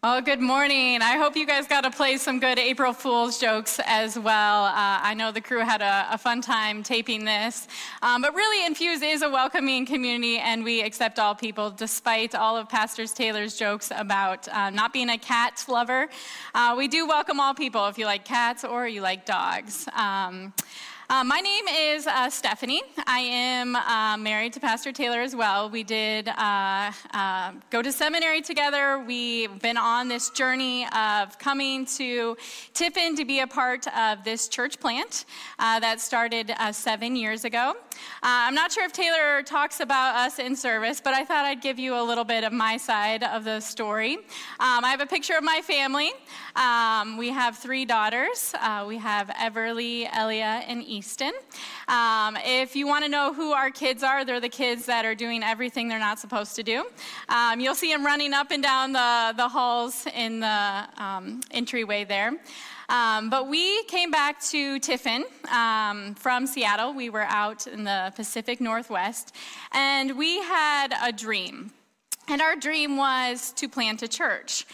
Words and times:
Well, 0.00 0.20
good 0.20 0.40
morning. 0.40 1.02
I 1.02 1.16
hope 1.16 1.34
you 1.34 1.44
guys 1.44 1.66
got 1.66 1.80
to 1.80 1.90
play 1.90 2.18
some 2.18 2.38
good 2.38 2.56
April 2.56 2.92
Fool's 2.92 3.40
jokes 3.40 3.80
as 3.84 4.16
well. 4.16 4.66
Uh, 4.66 5.00
I 5.02 5.12
know 5.14 5.32
the 5.32 5.40
crew 5.40 5.58
had 5.58 5.82
a, 5.82 6.06
a 6.12 6.16
fun 6.16 6.40
time 6.40 6.84
taping 6.84 7.24
this. 7.24 7.66
Um, 8.00 8.22
but 8.22 8.32
really, 8.32 8.64
Infuse 8.64 9.02
is 9.02 9.22
a 9.22 9.28
welcoming 9.28 9.84
community, 9.86 10.38
and 10.38 10.62
we 10.62 10.82
accept 10.82 11.18
all 11.18 11.34
people, 11.34 11.68
despite 11.72 12.36
all 12.36 12.56
of 12.56 12.68
Pastor 12.68 13.08
Taylor's 13.08 13.58
jokes 13.58 13.90
about 13.92 14.46
uh, 14.46 14.70
not 14.70 14.92
being 14.92 15.10
a 15.10 15.18
cat 15.18 15.64
lover. 15.66 16.08
Uh, 16.54 16.76
we 16.78 16.86
do 16.86 17.04
welcome 17.08 17.40
all 17.40 17.52
people 17.52 17.88
if 17.88 17.98
you 17.98 18.06
like 18.06 18.24
cats 18.24 18.62
or 18.62 18.86
you 18.86 19.00
like 19.00 19.26
dogs. 19.26 19.88
Um, 19.96 20.52
uh, 21.10 21.24
my 21.24 21.40
name 21.40 21.64
is 21.66 22.06
uh, 22.06 22.28
Stephanie. 22.28 22.82
I 23.06 23.20
am 23.20 23.74
uh, 23.76 24.18
married 24.18 24.52
to 24.52 24.60
Pastor 24.60 24.92
Taylor 24.92 25.22
as 25.22 25.34
well. 25.34 25.70
We 25.70 25.82
did 25.82 26.28
uh, 26.28 26.92
uh, 27.14 27.52
go 27.70 27.80
to 27.80 27.90
seminary 27.90 28.42
together. 28.42 29.02
We've 29.06 29.58
been 29.62 29.78
on 29.78 30.08
this 30.08 30.28
journey 30.28 30.86
of 30.94 31.38
coming 31.38 31.86
to 31.96 32.36
Tiffin 32.74 33.16
to 33.16 33.24
be 33.24 33.40
a 33.40 33.46
part 33.46 33.86
of 33.96 34.22
this 34.22 34.48
church 34.48 34.80
plant 34.80 35.24
uh, 35.58 35.80
that 35.80 36.02
started 36.02 36.52
seven 36.72 37.16
years 37.16 37.46
ago. 37.46 37.74
I'm 38.22 38.54
not 38.54 38.70
sure 38.70 38.84
if 38.84 38.92
Taylor 38.92 39.42
talks 39.42 39.80
about 39.80 40.14
us 40.14 40.38
in 40.38 40.54
service, 40.54 41.00
but 41.00 41.14
I 41.14 41.24
thought 41.24 41.46
I'd 41.46 41.62
give 41.62 41.78
you 41.78 41.98
a 41.98 42.04
little 42.04 42.22
bit 42.22 42.44
of 42.44 42.52
my 42.52 42.76
side 42.76 43.24
of 43.24 43.44
the 43.44 43.60
story. 43.60 44.16
Um, 44.60 44.84
I 44.84 44.90
have 44.90 45.00
a 45.00 45.06
picture 45.06 45.36
of 45.38 45.42
my 45.42 45.62
family. 45.62 46.12
Um, 46.54 47.16
we 47.16 47.30
have 47.30 47.56
three 47.56 47.86
daughters. 47.86 48.52
we 48.86 48.98
have 48.98 49.28
Everly, 49.28 50.06
Elia, 50.12 50.64
and 50.68 50.82
Eve. 50.84 50.97
Easton. 50.98 51.32
Um, 51.86 52.36
if 52.44 52.74
you 52.74 52.88
want 52.88 53.04
to 53.04 53.08
know 53.08 53.32
who 53.32 53.52
our 53.52 53.70
kids 53.70 54.02
are, 54.02 54.24
they're 54.24 54.40
the 54.40 54.48
kids 54.48 54.84
that 54.86 55.04
are 55.04 55.14
doing 55.14 55.44
everything 55.44 55.86
they're 55.86 56.00
not 56.00 56.18
supposed 56.18 56.56
to 56.56 56.64
do. 56.64 56.86
Um, 57.28 57.60
you'll 57.60 57.76
see 57.76 57.92
them 57.92 58.04
running 58.04 58.34
up 58.34 58.50
and 58.50 58.60
down 58.60 58.92
the, 58.92 59.32
the 59.36 59.48
halls 59.48 60.08
in 60.12 60.40
the 60.40 60.84
um, 60.96 61.40
entryway 61.52 62.02
there. 62.02 62.32
Um, 62.88 63.30
but 63.30 63.48
we 63.48 63.84
came 63.84 64.10
back 64.10 64.40
to 64.46 64.80
Tiffin 64.80 65.24
um, 65.52 66.16
from 66.16 66.48
Seattle. 66.48 66.92
We 66.94 67.10
were 67.10 67.28
out 67.28 67.68
in 67.68 67.84
the 67.84 68.12
Pacific 68.16 68.60
Northwest, 68.60 69.36
and 69.70 70.18
we 70.18 70.42
had 70.42 70.88
a 71.00 71.12
dream. 71.12 71.70
And 72.26 72.42
our 72.42 72.56
dream 72.56 72.96
was 72.96 73.52
to 73.52 73.68
plant 73.68 74.02
a 74.02 74.08
church. 74.08 74.66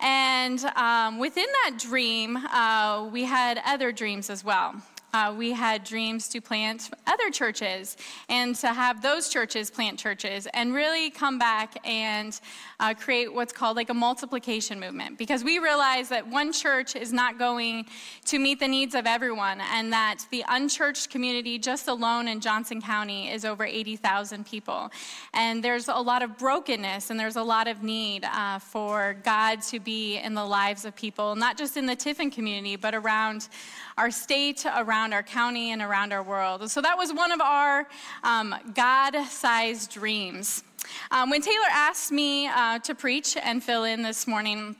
And 0.00 0.58
um, 0.74 1.20
within 1.20 1.46
that 1.62 1.78
dream, 1.78 2.36
uh, 2.36 3.08
we 3.12 3.24
had 3.24 3.60
other 3.64 3.92
dreams 3.92 4.28
as 4.28 4.42
well 4.42 4.82
uh, 5.14 5.34
we 5.36 5.52
had 5.52 5.84
dreams 5.84 6.28
to 6.28 6.40
plant 6.40 6.90
other 7.06 7.30
churches 7.30 7.96
and 8.28 8.54
to 8.56 8.68
have 8.68 9.02
those 9.02 9.28
churches 9.28 9.70
plant 9.70 9.98
churches 9.98 10.46
and 10.54 10.74
really 10.74 11.10
come 11.10 11.38
back 11.38 11.78
and 11.86 12.40
uh, 12.80 12.94
create 12.94 13.32
what's 13.32 13.52
called 13.52 13.76
like 13.76 13.90
a 13.90 13.94
multiplication 13.94 14.78
movement 14.78 15.18
because 15.18 15.42
we 15.42 15.58
realize 15.58 16.08
that 16.08 16.26
one 16.26 16.52
church 16.52 16.94
is 16.94 17.12
not 17.12 17.38
going 17.38 17.86
to 18.24 18.38
meet 18.38 18.60
the 18.60 18.68
needs 18.68 18.94
of 18.94 19.06
everyone 19.06 19.60
and 19.72 19.92
that 19.92 20.18
the 20.30 20.44
unchurched 20.48 21.10
community 21.10 21.58
just 21.58 21.88
alone 21.88 22.28
in 22.28 22.40
Johnson 22.40 22.80
County 22.80 23.30
is 23.30 23.44
over 23.44 23.64
80,000 23.64 24.46
people. 24.46 24.90
And 25.32 25.62
there's 25.62 25.88
a 25.88 25.94
lot 25.94 26.22
of 26.22 26.36
brokenness 26.38 27.10
and 27.10 27.18
there's 27.18 27.36
a 27.36 27.42
lot 27.42 27.66
of 27.66 27.82
need 27.82 28.24
uh, 28.24 28.58
for 28.58 29.16
God 29.24 29.62
to 29.62 29.80
be 29.80 30.18
in 30.18 30.34
the 30.34 30.44
lives 30.44 30.84
of 30.84 30.94
people, 30.94 31.34
not 31.34 31.56
just 31.56 31.76
in 31.76 31.86
the 31.86 31.96
Tiffin 31.96 32.30
community, 32.30 32.76
but 32.76 32.94
around 32.94 33.48
our 33.98 34.12
state, 34.12 34.64
around 34.64 35.12
our 35.12 35.24
county, 35.24 35.72
and 35.72 35.82
around 35.82 36.12
our 36.12 36.22
world. 36.22 36.70
So 36.70 36.80
that 36.80 36.96
was 36.96 37.12
one 37.12 37.32
of 37.32 37.40
our 37.40 37.88
um, 38.22 38.54
God 38.72 39.16
sized 39.26 39.90
dreams. 39.90 40.62
Um, 41.10 41.30
when 41.30 41.42
Taylor 41.42 41.68
asked 41.70 42.12
me 42.12 42.46
uh, 42.46 42.78
to 42.78 42.94
preach 42.94 43.36
and 43.36 43.62
fill 43.62 43.84
in 43.84 44.02
this 44.02 44.26
morning, 44.26 44.76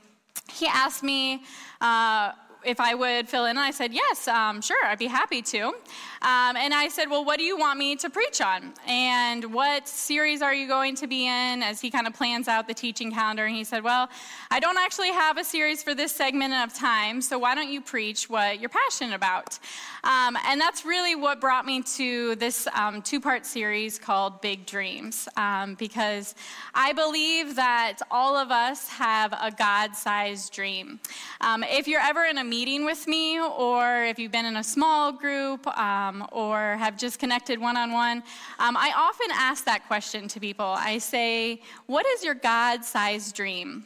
he 0.51 0.67
asked 0.67 1.03
me. 1.03 1.43
Uh, 1.81 2.31
if 2.65 2.81
I 2.81 2.93
would 2.93 3.29
fill 3.29 3.45
in, 3.45 3.51
and 3.51 3.59
I 3.59 3.71
said, 3.71 3.93
Yes, 3.93 4.27
um, 4.27 4.59
sure, 4.59 4.83
I'd 4.83 4.99
be 4.99 5.07
happy 5.07 5.41
to. 5.43 5.73
Um, 6.21 6.57
and 6.57 6.73
I 6.73 6.89
said, 6.89 7.09
Well, 7.09 7.23
what 7.23 7.37
do 7.37 7.43
you 7.43 7.57
want 7.57 7.79
me 7.79 7.95
to 7.97 8.09
preach 8.09 8.41
on? 8.41 8.73
And 8.85 9.53
what 9.53 9.87
series 9.87 10.41
are 10.41 10.53
you 10.53 10.67
going 10.67 10.95
to 10.95 11.07
be 11.07 11.27
in? 11.27 11.63
As 11.63 11.79
he 11.79 11.89
kind 11.89 12.07
of 12.07 12.13
plans 12.13 12.47
out 12.47 12.67
the 12.67 12.73
teaching 12.73 13.11
calendar. 13.11 13.45
And 13.45 13.55
he 13.55 13.63
said, 13.63 13.83
Well, 13.83 14.09
I 14.51 14.59
don't 14.59 14.77
actually 14.77 15.11
have 15.11 15.37
a 15.37 15.43
series 15.43 15.81
for 15.81 15.95
this 15.95 16.11
segment 16.11 16.53
of 16.53 16.73
time, 16.73 17.21
so 17.21 17.39
why 17.39 17.55
don't 17.55 17.71
you 17.71 17.81
preach 17.81 18.29
what 18.29 18.59
you're 18.59 18.69
passionate 18.69 19.15
about? 19.15 19.59
Um, 20.03 20.37
and 20.45 20.59
that's 20.59 20.85
really 20.85 21.15
what 21.15 21.39
brought 21.39 21.65
me 21.65 21.83
to 21.83 22.35
this 22.35 22.67
um, 22.73 23.01
two 23.01 23.19
part 23.19 23.45
series 23.45 23.97
called 23.97 24.41
Big 24.41 24.65
Dreams, 24.65 25.27
um, 25.37 25.75
because 25.75 26.35
I 26.73 26.93
believe 26.93 27.55
that 27.55 27.99
all 28.11 28.35
of 28.35 28.51
us 28.51 28.87
have 28.89 29.33
a 29.33 29.51
God 29.51 29.95
sized 29.95 30.53
dream. 30.53 30.99
Um, 31.41 31.63
if 31.63 31.87
you're 31.87 32.01
ever 32.01 32.25
in 32.25 32.37
a 32.37 32.43
meeting 32.43 32.85
with 32.85 33.07
me, 33.07 33.39
or 33.39 34.03
if 34.03 34.19
you've 34.19 34.31
been 34.31 34.45
in 34.45 34.57
a 34.57 34.63
small 34.63 35.11
group, 35.11 35.65
um, 36.09 36.27
or 36.31 36.75
have 36.77 36.97
just 36.97 37.19
connected 37.19 37.59
one 37.59 37.77
on 37.77 37.91
one, 37.91 38.23
I 38.59 38.93
often 38.95 39.27
ask 39.33 39.65
that 39.65 39.87
question 39.87 40.27
to 40.29 40.39
people. 40.39 40.65
I 40.65 40.97
say, 40.97 41.61
What 41.85 42.05
is 42.05 42.23
your 42.23 42.35
God 42.35 42.83
sized 42.83 43.35
dream? 43.35 43.85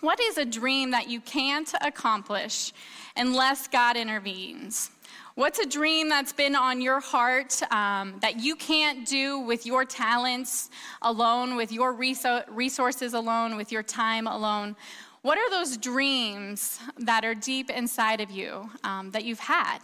What 0.00 0.20
is 0.20 0.36
a 0.36 0.44
dream 0.44 0.90
that 0.90 1.08
you 1.08 1.20
can't 1.20 1.72
accomplish 1.80 2.72
unless 3.16 3.68
God 3.68 3.96
intervenes? 3.96 4.90
What's 5.34 5.60
a 5.60 5.66
dream 5.66 6.10
that's 6.10 6.32
been 6.32 6.54
on 6.54 6.82
your 6.82 7.00
heart 7.00 7.62
um, 7.72 8.18
that 8.20 8.38
you 8.40 8.54
can't 8.54 9.06
do 9.06 9.38
with 9.38 9.64
your 9.64 9.84
talents 9.84 10.68
alone, 11.00 11.56
with 11.56 11.72
your 11.72 11.92
resources 11.94 13.14
alone, 13.14 13.56
with 13.56 13.72
your 13.72 13.82
time 13.82 14.26
alone? 14.26 14.76
What 15.22 15.38
are 15.38 15.48
those 15.50 15.76
dreams 15.76 16.80
that 16.98 17.24
are 17.24 17.34
deep 17.34 17.70
inside 17.70 18.20
of 18.20 18.30
you 18.30 18.68
um, 18.82 19.12
that 19.12 19.24
you've 19.24 19.38
had? 19.38 19.78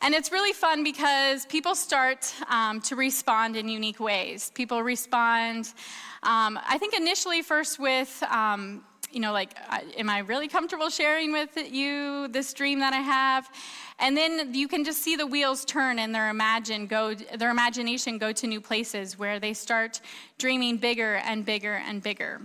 And 0.00 0.14
it's 0.14 0.30
really 0.30 0.52
fun 0.52 0.84
because 0.84 1.44
people 1.46 1.74
start 1.74 2.32
um, 2.48 2.80
to 2.82 2.94
respond 2.94 3.56
in 3.56 3.68
unique 3.68 3.98
ways. 3.98 4.52
People 4.54 4.82
respond, 4.82 5.72
um, 6.22 6.58
I 6.66 6.78
think, 6.78 6.94
initially 6.94 7.42
first 7.42 7.80
with, 7.80 8.22
um, 8.30 8.84
you 9.10 9.18
know, 9.18 9.32
like, 9.32 9.54
am 9.96 10.08
I 10.08 10.18
really 10.18 10.46
comfortable 10.46 10.88
sharing 10.88 11.32
with 11.32 11.56
you 11.56 12.28
this 12.28 12.52
dream 12.52 12.78
that 12.78 12.92
I 12.92 13.00
have? 13.00 13.48
And 13.98 14.16
then 14.16 14.54
you 14.54 14.68
can 14.68 14.84
just 14.84 15.02
see 15.02 15.16
the 15.16 15.26
wheels 15.26 15.64
turn 15.64 15.98
and 15.98 16.14
their 16.14 16.28
imagine 16.28 16.86
go, 16.86 17.14
their 17.14 17.50
imagination 17.50 18.18
go 18.18 18.30
to 18.32 18.46
new 18.46 18.60
places 18.60 19.18
where 19.18 19.40
they 19.40 19.52
start 19.52 20.00
dreaming 20.38 20.76
bigger 20.76 21.16
and 21.16 21.44
bigger 21.44 21.74
and 21.74 22.00
bigger. 22.00 22.40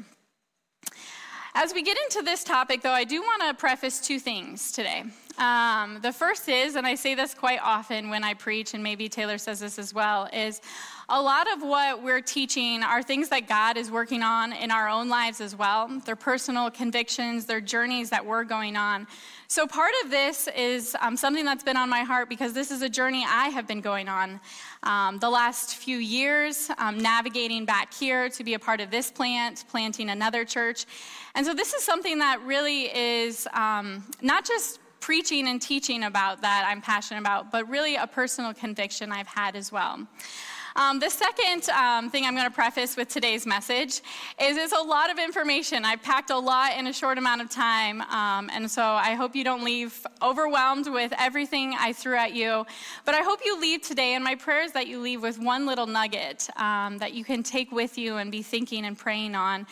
As 1.56 1.72
we 1.72 1.84
get 1.84 1.97
into 2.06 2.24
this 2.24 2.44
topic, 2.44 2.81
though, 2.81 2.91
I 2.91 3.03
do 3.03 3.22
want 3.22 3.44
to 3.44 3.53
preface 3.53 4.00
two 4.00 4.18
things 4.18 4.72
today. 4.72 5.03
Um, 5.38 6.00
the 6.02 6.12
first 6.12 6.50
is, 6.50 6.75
and 6.75 6.88
I 6.88 6.96
say 6.96 7.14
this 7.14 7.36
quite 7.36 7.59
often 7.62 8.09
when 8.09 8.24
I 8.24 8.34
preach, 8.34 8.74
and 8.74 8.84
maybe 8.84 9.08
Taylor 9.08 9.38
says 9.38 9.59
this 9.59 9.78
as 9.78 9.94
well, 9.94 10.28
is 10.34 10.62
a 11.09 11.22
lot 11.22 11.52
of 11.52 11.62
what 11.62 12.02
we're 12.02 12.22
teaching 12.22 12.81
are 12.81 13.03
things 13.03 13.30
that 13.30 13.47
God 13.47 13.78
is 13.78 13.91
working 13.91 14.24
on 14.24 14.53
in 14.53 14.72
our 14.72 14.88
own 14.88 15.09
lives 15.09 15.41
as 15.41 15.56
well. 15.56 15.90
They're 16.06 16.16
personal 16.16 16.72
convictions, 16.72 17.46
they're 17.46 17.62
journeys 17.62 18.09
that 18.12 18.25
we're 18.25 18.46
going 18.46 18.78
on. 18.78 19.08
So, 19.47 19.68
part 19.68 19.92
of 20.03 20.12
this 20.12 20.47
is 20.56 20.96
um, 21.02 21.18
something 21.18 21.46
that's 21.46 21.63
been 21.63 21.78
on 21.78 21.90
my 21.90 22.02
heart 22.02 22.30
because 22.30 22.53
this 22.53 22.72
is 22.72 22.81
a 22.81 22.90
journey 22.90 23.25
I 23.28 23.50
have 23.50 23.68
been 23.68 23.81
going 23.81 24.08
on 24.08 24.40
um, 24.84 25.19
the 25.19 25.30
last 25.30 25.75
few 25.75 25.97
years, 25.97 26.72
um, 26.78 26.97
navigating 26.97 27.66
back 27.66 27.94
here 27.94 28.30
to 28.30 28.44
be 28.44 28.53
a 28.53 28.59
part 28.59 28.80
of 28.80 28.90
this 28.90 29.12
plant, 29.12 29.66
planting 29.69 30.09
another 30.09 30.46
church. 30.46 30.86
And 31.36 31.46
so, 31.46 31.53
this 31.53 31.74
is 31.74 31.84
something 31.84 32.19
that 32.19 32.42
really 32.44 32.86
is 32.96 33.47
um, 33.53 34.06
not 34.22 34.46
just 34.46 34.80
preaching 35.02 35.50
and 35.50 35.62
teaching 35.62 36.06
about 36.06 36.42
that 36.42 36.66
I'm 36.66 36.81
passionate 36.81 37.19
about, 37.19 37.52
but 37.52 37.68
really 37.68 37.97
a 37.97 38.08
personal 38.08 38.53
conviction 38.53 39.12
I've 39.12 39.28
had 39.28 39.58
as 39.58 39.69
well. 39.69 40.08
Um, 40.76 41.00
the 41.00 41.10
second 41.10 41.70
um, 41.70 42.10
thing 42.10 42.26
I'm 42.26 42.34
going 42.36 42.48
to 42.48 42.54
preface 42.54 42.98
with 42.98 43.08
today's 43.08 43.46
message 43.46 44.02
is 44.42 44.58
it's 44.58 44.74
a 44.74 44.82
lot 44.82 45.12
of 45.12 45.20
information. 45.20 45.86
I 45.86 45.96
packed 45.98 46.32
a 46.32 46.38
lot 46.38 46.76
in 46.78 46.88
a 46.88 46.94
short 46.94 47.18
amount 47.20 47.42
of 47.42 47.50
time, 47.50 48.02
um, 48.02 48.50
and 48.52 48.70
so 48.70 48.81
I 48.81 49.14
hope 49.14 49.36
you 49.36 49.44
don't 49.44 49.64
leave 49.64 50.06
overwhelmed 50.22 50.88
with 50.88 51.14
everything 51.20 51.75
I 51.80 51.94
threw 51.94 52.18
at 52.18 52.34
you. 52.34 52.66
But 53.06 53.14
I 53.14 53.22
hope 53.22 53.42
you 53.46 53.60
leave 53.60 53.84
today, 53.84 54.16
and 54.16 54.24
my 54.24 54.34
prayer 54.34 54.64
is 54.64 54.72
that 54.72 54.88
you 54.88 55.00
leave 55.00 55.22
with 55.22 55.38
one 55.38 55.68
little 55.68 55.86
nugget 55.86 56.50
um, 56.56 56.98
that 56.98 57.14
you 57.14 57.24
can 57.24 57.44
take 57.44 57.72
with 57.72 57.98
you 57.98 58.18
and 58.18 58.31
be 58.31 58.42
thinking 58.42 58.86
and 58.86 58.98
praying 58.98 59.36
on 59.36 59.68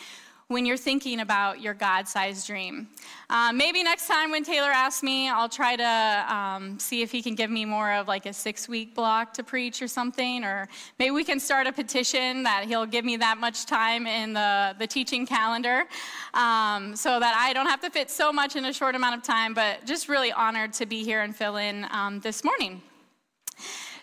when 0.52 0.66
you're 0.66 0.76
thinking 0.76 1.20
about 1.20 1.60
your 1.60 1.74
God 1.74 2.06
sized 2.06 2.46
dream. 2.46 2.88
Uh, 3.30 3.52
maybe 3.52 3.82
next 3.82 4.06
time 4.06 4.30
when 4.30 4.44
Taylor 4.44 4.70
asks 4.70 5.02
me, 5.02 5.28
I'll 5.28 5.48
try 5.48 5.74
to 5.74 6.34
um, 6.34 6.78
see 6.78 7.02
if 7.02 7.10
he 7.10 7.22
can 7.22 7.34
give 7.34 7.50
me 7.50 7.64
more 7.64 7.92
of 7.92 8.06
like 8.06 8.26
a 8.26 8.32
six 8.32 8.68
week 8.68 8.94
block 8.94 9.32
to 9.34 9.42
preach 9.42 9.80
or 9.80 9.88
something, 9.88 10.44
or 10.44 10.68
maybe 10.98 11.10
we 11.10 11.24
can 11.24 11.40
start 11.40 11.66
a 11.66 11.72
petition 11.72 12.42
that 12.42 12.66
he'll 12.66 12.86
give 12.86 13.04
me 13.04 13.16
that 13.16 13.38
much 13.38 13.66
time 13.66 14.06
in 14.06 14.34
the, 14.34 14.76
the 14.78 14.86
teaching 14.86 15.26
calendar 15.26 15.84
um, 16.34 16.94
so 16.94 17.18
that 17.18 17.34
I 17.36 17.52
don't 17.52 17.66
have 17.66 17.80
to 17.80 17.90
fit 17.90 18.10
so 18.10 18.32
much 18.32 18.54
in 18.54 18.66
a 18.66 18.72
short 18.72 18.94
amount 18.94 19.16
of 19.16 19.22
time, 19.22 19.54
but 19.54 19.84
just 19.86 20.08
really 20.08 20.32
honored 20.32 20.72
to 20.74 20.86
be 20.86 21.02
here 21.02 21.22
and 21.22 21.34
fill 21.34 21.56
in 21.56 21.86
um, 21.90 22.20
this 22.20 22.44
morning. 22.44 22.82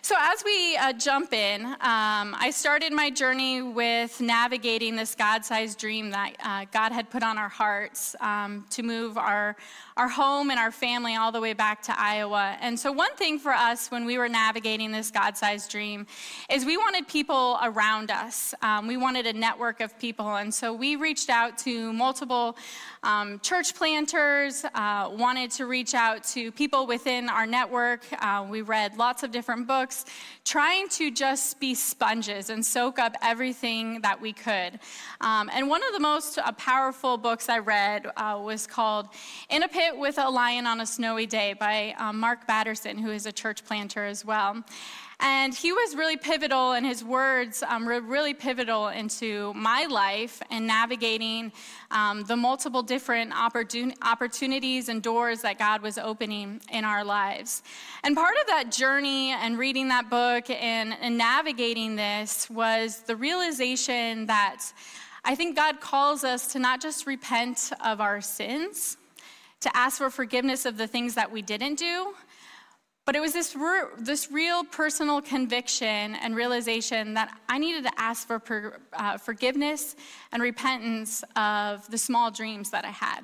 So, 0.02 0.14
as 0.18 0.42
we 0.42 0.78
uh, 0.78 0.94
jump 0.94 1.34
in, 1.34 1.62
um, 1.66 1.76
I 1.82 2.50
started 2.54 2.90
my 2.90 3.10
journey 3.10 3.60
with 3.60 4.18
navigating 4.18 4.96
this 4.96 5.14
God 5.14 5.44
sized 5.44 5.78
dream 5.78 6.08
that 6.10 6.32
uh, 6.42 6.64
God 6.72 6.92
had 6.92 7.10
put 7.10 7.22
on 7.22 7.36
our 7.36 7.50
hearts 7.50 8.16
um, 8.20 8.64
to 8.70 8.82
move 8.82 9.18
our, 9.18 9.56
our 9.98 10.08
home 10.08 10.50
and 10.50 10.58
our 10.58 10.70
family 10.70 11.16
all 11.16 11.30
the 11.32 11.40
way 11.40 11.52
back 11.52 11.82
to 11.82 12.00
Iowa. 12.00 12.56
And 12.62 12.80
so, 12.80 12.90
one 12.90 13.14
thing 13.16 13.38
for 13.38 13.52
us 13.52 13.90
when 13.90 14.06
we 14.06 14.16
were 14.16 14.28
navigating 14.28 14.90
this 14.90 15.10
God 15.10 15.36
sized 15.36 15.70
dream 15.70 16.06
is 16.48 16.64
we 16.64 16.78
wanted 16.78 17.06
people 17.06 17.58
around 17.62 18.10
us. 18.10 18.54
Um, 18.62 18.86
we 18.86 18.96
wanted 18.96 19.26
a 19.26 19.34
network 19.34 19.82
of 19.82 19.98
people. 19.98 20.36
And 20.36 20.52
so, 20.52 20.72
we 20.72 20.96
reached 20.96 21.28
out 21.28 21.58
to 21.58 21.92
multiple 21.92 22.56
um, 23.02 23.40
church 23.40 23.74
planters, 23.74 24.64
uh, 24.74 25.08
wanted 25.12 25.50
to 25.52 25.66
reach 25.66 25.94
out 25.94 26.22
to 26.24 26.52
people 26.52 26.86
within 26.86 27.30
our 27.30 27.46
network. 27.46 28.04
Uh, 28.20 28.46
we 28.48 28.60
read 28.60 28.98
lots 28.98 29.22
of 29.22 29.30
different 29.30 29.66
books, 29.66 30.04
trying 30.44 30.88
to 30.90 31.10
just 31.10 31.58
be 31.60 31.74
sponges 31.74 32.50
and 32.50 32.64
soak 32.64 32.98
up 32.98 33.14
everything 33.22 34.02
that 34.02 34.20
we 34.20 34.34
could. 34.34 34.78
Um, 35.22 35.50
and 35.52 35.68
one 35.68 35.82
of 35.82 35.94
the 35.94 36.00
most 36.00 36.38
uh, 36.38 36.52
powerful 36.52 37.16
books 37.16 37.48
I 37.48 37.60
read 37.60 38.06
uh, 38.16 38.38
was 38.42 38.66
called 38.66 39.08
In 39.48 39.62
a 39.62 39.68
Pit 39.68 39.96
with 39.96 40.18
a 40.18 40.28
Lion 40.28 40.66
on 40.66 40.82
a 40.82 40.86
Snowy 40.86 41.26
Day 41.26 41.54
by 41.54 41.94
um, 41.98 42.20
Mark 42.20 42.46
Batterson, 42.46 42.98
who 42.98 43.10
is 43.10 43.24
a 43.24 43.32
church 43.32 43.64
planter 43.64 44.04
as 44.04 44.26
well. 44.26 44.62
And 45.22 45.54
he 45.54 45.70
was 45.70 45.94
really 45.94 46.16
pivotal, 46.16 46.72
and 46.72 46.86
his 46.86 47.04
words 47.04 47.62
um, 47.62 47.84
were 47.84 48.00
really 48.00 48.32
pivotal 48.32 48.88
into 48.88 49.52
my 49.54 49.84
life 49.84 50.40
and 50.50 50.66
navigating 50.66 51.52
um, 51.90 52.22
the 52.24 52.36
multiple 52.36 52.82
different 52.82 53.32
opportun- 53.32 53.94
opportunities 54.00 54.88
and 54.88 55.02
doors 55.02 55.42
that 55.42 55.58
God 55.58 55.82
was 55.82 55.98
opening 55.98 56.62
in 56.72 56.84
our 56.86 57.04
lives. 57.04 57.62
And 58.02 58.16
part 58.16 58.34
of 58.40 58.46
that 58.46 58.72
journey 58.72 59.32
and 59.32 59.58
reading 59.58 59.88
that 59.88 60.08
book 60.08 60.48
and, 60.48 60.96
and 61.02 61.18
navigating 61.18 61.96
this 61.96 62.48
was 62.48 63.00
the 63.00 63.16
realization 63.16 64.24
that 64.26 64.62
I 65.22 65.34
think 65.34 65.54
God 65.54 65.82
calls 65.82 66.24
us 66.24 66.52
to 66.52 66.58
not 66.58 66.80
just 66.80 67.06
repent 67.06 67.72
of 67.84 68.00
our 68.00 68.22
sins, 68.22 68.96
to 69.60 69.76
ask 69.76 69.98
for 69.98 70.08
forgiveness 70.08 70.64
of 70.64 70.78
the 70.78 70.86
things 70.86 71.14
that 71.16 71.30
we 71.30 71.42
didn't 71.42 71.74
do. 71.74 72.14
But 73.10 73.16
it 73.16 73.20
was 73.22 73.32
this, 73.32 73.56
re- 73.56 73.88
this 73.98 74.30
real 74.30 74.62
personal 74.62 75.20
conviction 75.20 76.14
and 76.14 76.36
realization 76.36 77.14
that 77.14 77.36
I 77.48 77.58
needed 77.58 77.82
to 77.82 77.90
ask 78.00 78.24
for 78.24 78.38
per, 78.38 78.78
uh, 78.92 79.18
forgiveness 79.18 79.96
and 80.30 80.40
repentance 80.40 81.24
of 81.34 81.90
the 81.90 81.98
small 81.98 82.30
dreams 82.30 82.70
that 82.70 82.84
I 82.84 82.90
had. 82.90 83.22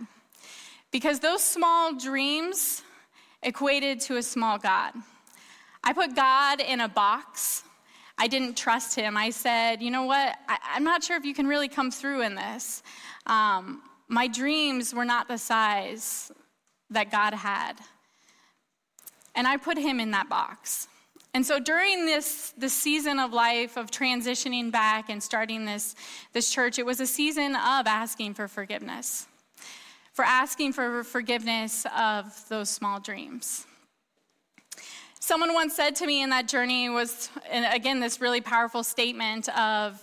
Because 0.91 1.21
those 1.21 1.41
small 1.41 1.95
dreams 1.95 2.83
equated 3.45 4.01
to 4.01 4.17
a 4.17 4.25
small 4.25 4.59
God. 4.59 4.93
I 5.85 5.93
put 5.93 6.17
God 6.17 6.61
in 6.61 6.81
a 6.81 6.89
box. 6.89 7.63
I 8.19 8.27
didn't 8.27 8.57
trust 8.57 8.97
him. 8.97 9.17
I 9.17 9.31
said, 9.31 9.81
you 9.81 9.93
know 9.93 10.03
what? 10.03 10.37
I, 10.49 10.59
am 10.75 10.83
not 10.83 11.05
sure 11.05 11.17
if 11.17 11.25
you 11.25 11.33
can 11.33 11.47
really 11.47 11.69
come 11.69 11.93
through 11.93 12.23
in 12.23 12.35
this. 12.35 12.83
Um, 13.27 13.83
my 14.09 14.27
dreams 14.27 14.93
were 14.93 15.05
not 15.05 15.29
the 15.29 15.39
size 15.39 16.33
that 16.91 17.13
God 17.13 17.35
had. 17.35 17.75
And 19.37 19.47
I 19.47 19.57
put 19.59 19.79
him 19.79 20.01
in 20.01 20.11
that 20.11 20.29
box. 20.29 20.89
And 21.35 21.45
so 21.45 21.61
during 21.61 22.07
this, 22.07 22.55
this 22.57 22.73
season 22.73 23.21
of 23.21 23.35
life 23.35 23.77
of 23.77 23.91
transitioning 23.91 24.73
back 24.73 25.11
and 25.11 25.23
starting 25.23 25.67
this, 25.67 25.95
this 26.33 26.51
church, 26.51 26.79
it 26.79 26.87
was 26.87 26.99
a 26.99 27.07
season 27.07 27.55
of 27.55 27.87
asking 27.87 28.33
for 28.33 28.49
forgiveness, 28.49 29.27
for 30.15 30.25
asking 30.25 30.73
for 30.73 31.05
forgiveness 31.05 31.85
of 31.95 32.43
those 32.49 32.71
small 32.71 32.99
dreams. 33.01 33.67
Someone 35.21 35.53
once 35.53 35.77
said 35.77 35.95
to 35.97 36.07
me 36.07 36.23
in 36.23 36.31
that 36.31 36.49
journey 36.49 36.89
was, 36.89 37.29
and 37.51 37.67
again, 37.75 38.01
this 38.01 38.19
really 38.21 38.41
powerful 38.41 38.83
statement 38.83 39.49
of 39.59 40.03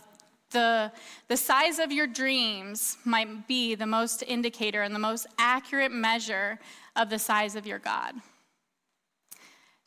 the, 0.52 0.92
the 1.30 1.38
size 1.38 1.80
of 1.80 1.92
your 1.92 2.06
dreams 2.06 2.98
might 3.06 3.48
be 3.48 3.74
the 3.74 3.88
most 3.88 4.22
indicator 4.22 4.84
and 4.84 4.94
the 4.94 5.00
most 5.00 5.26
accurate 5.40 5.92
measure 5.92 6.60
of 6.96 7.10
the 7.10 7.18
size 7.18 7.56
of 7.56 7.66
your 7.66 7.80
God. 7.80 8.14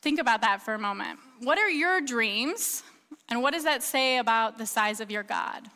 Think 0.07 0.21
about 0.21 0.43
that 0.43 0.63
for 0.63 0.75
a 0.75 0.79
moment. 0.79 1.19
What 1.41 1.59
are 1.59 1.69
your 1.69 2.01
dreams, 2.01 2.85
and 3.29 3.43
what 3.43 3.53
does 3.55 3.65
that 3.65 3.83
say 3.83 4.19
about 4.19 4.57
the 4.57 4.65
size 4.65 5.01
of 5.01 5.11
your 5.11 5.25
God? 5.25 5.69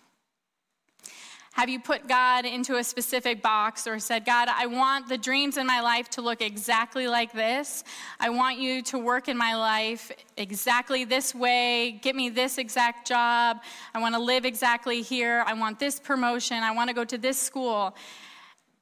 Have 1.55 1.69
you 1.69 1.81
put 1.81 2.07
God 2.07 2.47
into 2.47 2.77
a 2.77 2.85
specific 2.85 3.43
box 3.43 3.89
or 3.89 3.99
said, 3.99 4.25
God, 4.25 4.47
I 4.49 4.67
want 4.67 5.09
the 5.09 5.19
dreams 5.19 5.57
in 5.57 5.67
my 5.67 5.81
life 5.81 6.09
to 6.11 6.23
look 6.23 6.43
exactly 6.43 7.09
like 7.09 7.33
this? 7.33 7.83
I 8.21 8.31
want 8.31 8.61
you 8.61 8.83
to 8.83 9.01
work 9.01 9.27
in 9.27 9.37
my 9.37 9.57
life 9.57 10.13
exactly 10.37 11.05
this 11.05 11.35
way. 11.35 11.99
Get 12.01 12.15
me 12.15 12.29
this 12.29 12.57
exact 12.57 13.09
job. 13.09 13.61
I 13.93 14.01
want 14.01 14.15
to 14.15 14.21
live 14.21 14.45
exactly 14.45 15.03
here. 15.03 15.43
I 15.45 15.55
want 15.55 15.81
this 15.81 15.99
promotion. 15.99 16.59
I 16.59 16.71
want 16.71 16.87
to 16.87 16.95
go 16.95 17.05
to 17.05 17.19
this 17.19 17.37
school. 17.37 17.97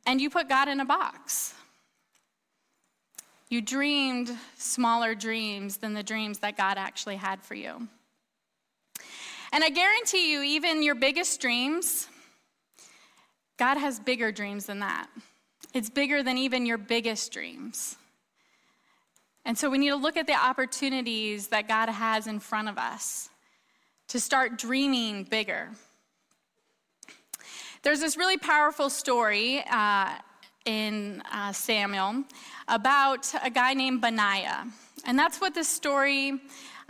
And 0.04 0.20
you 0.20 0.28
put 0.28 0.50
God 0.50 0.68
in 0.68 0.80
a 0.80 0.84
box. 0.84 1.54
You 3.50 3.62
dreamed 3.62 4.30
smaller 4.56 5.14
dreams 5.14 5.78
than 5.78 5.94
the 5.94 6.02
dreams 6.02 6.40
that 6.40 6.56
God 6.56 6.76
actually 6.76 7.16
had 7.16 7.42
for 7.42 7.54
you. 7.54 7.88
And 9.52 9.64
I 9.64 9.70
guarantee 9.70 10.32
you, 10.32 10.42
even 10.42 10.82
your 10.82 10.94
biggest 10.94 11.40
dreams, 11.40 12.08
God 13.56 13.78
has 13.78 13.98
bigger 13.98 14.30
dreams 14.30 14.66
than 14.66 14.80
that. 14.80 15.08
It's 15.72 15.88
bigger 15.88 16.22
than 16.22 16.36
even 16.36 16.66
your 16.66 16.78
biggest 16.78 17.32
dreams. 17.32 17.96
And 19.44 19.56
so 19.56 19.70
we 19.70 19.78
need 19.78 19.90
to 19.90 19.96
look 19.96 20.18
at 20.18 20.26
the 20.26 20.34
opportunities 20.34 21.48
that 21.48 21.66
God 21.68 21.88
has 21.88 22.26
in 22.26 22.40
front 22.40 22.68
of 22.68 22.76
us 22.76 23.30
to 24.08 24.20
start 24.20 24.58
dreaming 24.58 25.24
bigger. 25.24 25.70
There's 27.82 28.00
this 28.00 28.16
really 28.16 28.36
powerful 28.36 28.90
story 28.90 29.64
uh, 29.70 30.16
in 30.68 31.22
uh, 31.32 31.50
Samuel 31.50 32.24
about 32.68 33.32
a 33.42 33.48
guy 33.48 33.72
named 33.72 34.02
Benaiah. 34.02 34.66
And 35.06 35.18
that's 35.18 35.40
what 35.40 35.54
this 35.54 35.66
story 35.66 36.32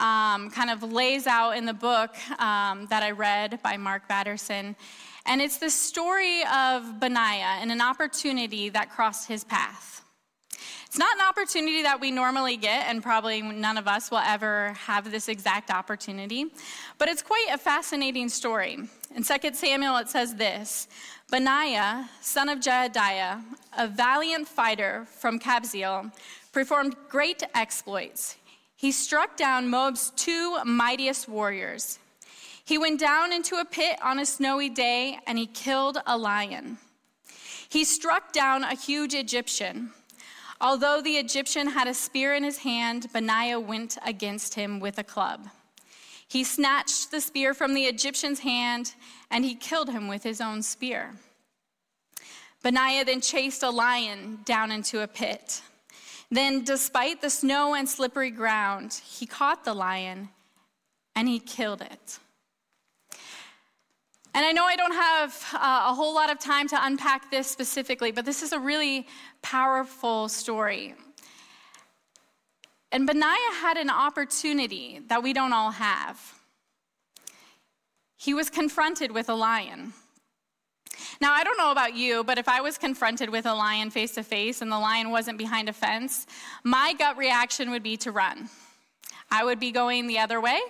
um, 0.01 0.51
kind 0.51 0.69
of 0.69 0.83
lays 0.83 1.29
out 1.29 1.53
in 1.57 1.65
the 1.65 1.73
book 1.73 2.11
um, 2.41 2.87
that 2.87 3.05
I 3.05 3.13
read 3.13 3.61
by 3.63 3.77
Mark 3.77 4.09
Batterson. 4.09 4.75
And 5.27 5.41
it's 5.41 5.59
the 5.59 5.71
story 5.71 6.41
of 6.53 6.99
Benaiah 6.99 7.61
and 7.61 7.71
an 7.71 7.81
opportunity 7.81 8.69
that 8.71 8.91
crossed 8.91 9.29
his 9.29 9.45
path. 9.45 10.03
It's 10.87 10.99
not 10.99 11.15
an 11.17 11.23
opportunity 11.29 11.83
that 11.83 12.01
we 12.01 12.11
normally 12.11 12.57
get, 12.57 12.89
and 12.89 13.01
probably 13.01 13.43
none 13.43 13.77
of 13.79 13.87
us 13.87 14.11
will 14.11 14.19
ever 14.19 14.73
have 14.73 15.09
this 15.11 15.29
exact 15.29 15.71
opportunity, 15.71 16.47
but 16.97 17.09
it's 17.09 17.23
quite 17.23 17.47
a 17.53 17.59
fascinating 17.59 18.29
story. 18.29 18.79
In 19.15 19.23
2 19.23 19.35
Samuel, 19.53 19.99
it 19.99 20.09
says 20.09 20.35
this 20.35 20.89
Benaiah, 21.31 22.09
son 22.23 22.49
of 22.49 22.59
Jehoiada, 22.59 23.43
a 23.77 23.87
valiant 23.87 24.49
fighter 24.49 25.07
from 25.11 25.39
Kabzeel, 25.39 26.11
performed 26.53 26.97
great 27.11 27.43
exploits. 27.55 28.39
He 28.77 28.93
struck 28.93 29.37
down 29.37 29.69
Moab's 29.69 30.11
two 30.17 30.57
mightiest 30.65 31.29
warriors. 31.29 31.99
He 32.65 32.79
went 32.79 32.99
down 32.99 33.31
into 33.31 33.57
a 33.57 33.67
pit 33.67 33.99
on 34.03 34.19
a 34.19 34.25
snowy 34.25 34.71
day 34.71 35.19
and 35.27 35.37
he 35.37 35.47
killed 35.47 35.99
a 36.07 36.17
lion. 36.17 36.79
He 37.69 37.85
struck 37.85 38.33
down 38.33 38.65
a 38.65 38.75
huge 38.75 39.13
Egyptian. 39.13 39.91
Although 40.63 41.03
the 41.03 41.19
Egyptian 41.19 41.69
had 41.69 41.89
a 41.89 41.95
spear 41.95 42.35
in 42.35 42.43
his 42.43 42.59
hand, 42.59 43.13
Benaiah 43.13 43.61
went 43.61 43.99
against 44.03 44.55
him 44.55 44.81
with 44.81 44.99
a 44.99 45.05
club. 45.05 45.49
He 46.29 46.45
snatched 46.45 47.11
the 47.11 47.21
spear 47.21 47.55
from 47.55 47.75
the 47.75 47.85
Egyptian's 47.85 48.41
hand 48.41 48.95
and 49.31 49.45
he 49.45 49.55
killed 49.55 49.89
him 49.89 50.09
with 50.09 50.23
his 50.23 50.41
own 50.41 50.63
spear. 50.63 51.15
Benaiah 52.63 53.05
then 53.05 53.21
chased 53.21 53.63
a 53.63 53.71
lion 53.71 54.41
down 54.45 54.71
into 54.71 55.01
a 55.01 55.07
pit. 55.07 55.63
Then, 56.31 56.65
despite 56.65 57.23
the 57.23 57.31
snow 57.31 57.75
and 57.75 57.89
slippery 57.89 58.31
ground, 58.31 59.01
he 59.05 59.25
caught 59.25 59.65
the 59.65 59.73
lion 59.73 60.29
and 61.17 61.27
he 61.27 61.39
killed 61.39 61.81
it. 61.81 62.19
And 64.35 64.45
I 64.45 64.53
know 64.53 64.67
I 64.67 64.77
don't 64.77 64.93
have 64.93 65.45
uh, 65.55 65.87
a 65.89 65.95
whole 65.95 66.15
lot 66.15 66.31
of 66.31 66.39
time 66.39 66.69
to 66.69 66.85
unpack 66.85 67.31
this 67.31 67.49
specifically, 67.49 68.13
but 68.13 68.27
this 68.27 68.43
is 68.43 68.53
a 68.53 68.59
really 68.59 69.07
powerful 69.41 70.29
story. 70.29 70.95
And 72.91 73.07
Benaiah 73.07 73.55
had 73.61 73.77
an 73.77 73.91
opportunity 73.91 75.01
that 75.09 75.23
we 75.23 75.33
don't 75.33 75.53
all 75.53 75.73
have. 75.73 76.39
He 78.17 78.35
was 78.35 78.51
confronted 78.51 79.13
with 79.13 79.29
a 79.29 79.35
lion. 79.35 79.93
Now, 81.21 81.33
I 81.33 81.45
don't 81.45 81.59
know 81.59 81.71
about 81.71 81.95
you, 81.95 82.25
but 82.25 82.39
if 82.39 82.49
I 82.49 82.61
was 82.61 82.79
confronted 82.79 83.31
with 83.31 83.47
a 83.47 83.55
lion 83.55 83.91
face 83.91 84.13
to 84.15 84.23
face 84.23 84.63
and 84.63 84.71
the 84.71 84.79
lion 84.79 85.11
wasn't 85.11 85.39
behind 85.39 85.69
a 85.69 85.73
fence, 85.73 86.27
my 86.65 86.95
gut 86.99 87.17
reaction 87.17 87.71
would 87.71 87.83
be 87.83 87.97
to 87.99 88.13
run. 88.13 88.49
I 89.31 89.45
would 89.45 89.61
be 89.61 89.71
going 89.71 90.07
the 90.07 90.19
other 90.19 90.41
way. 90.41 90.61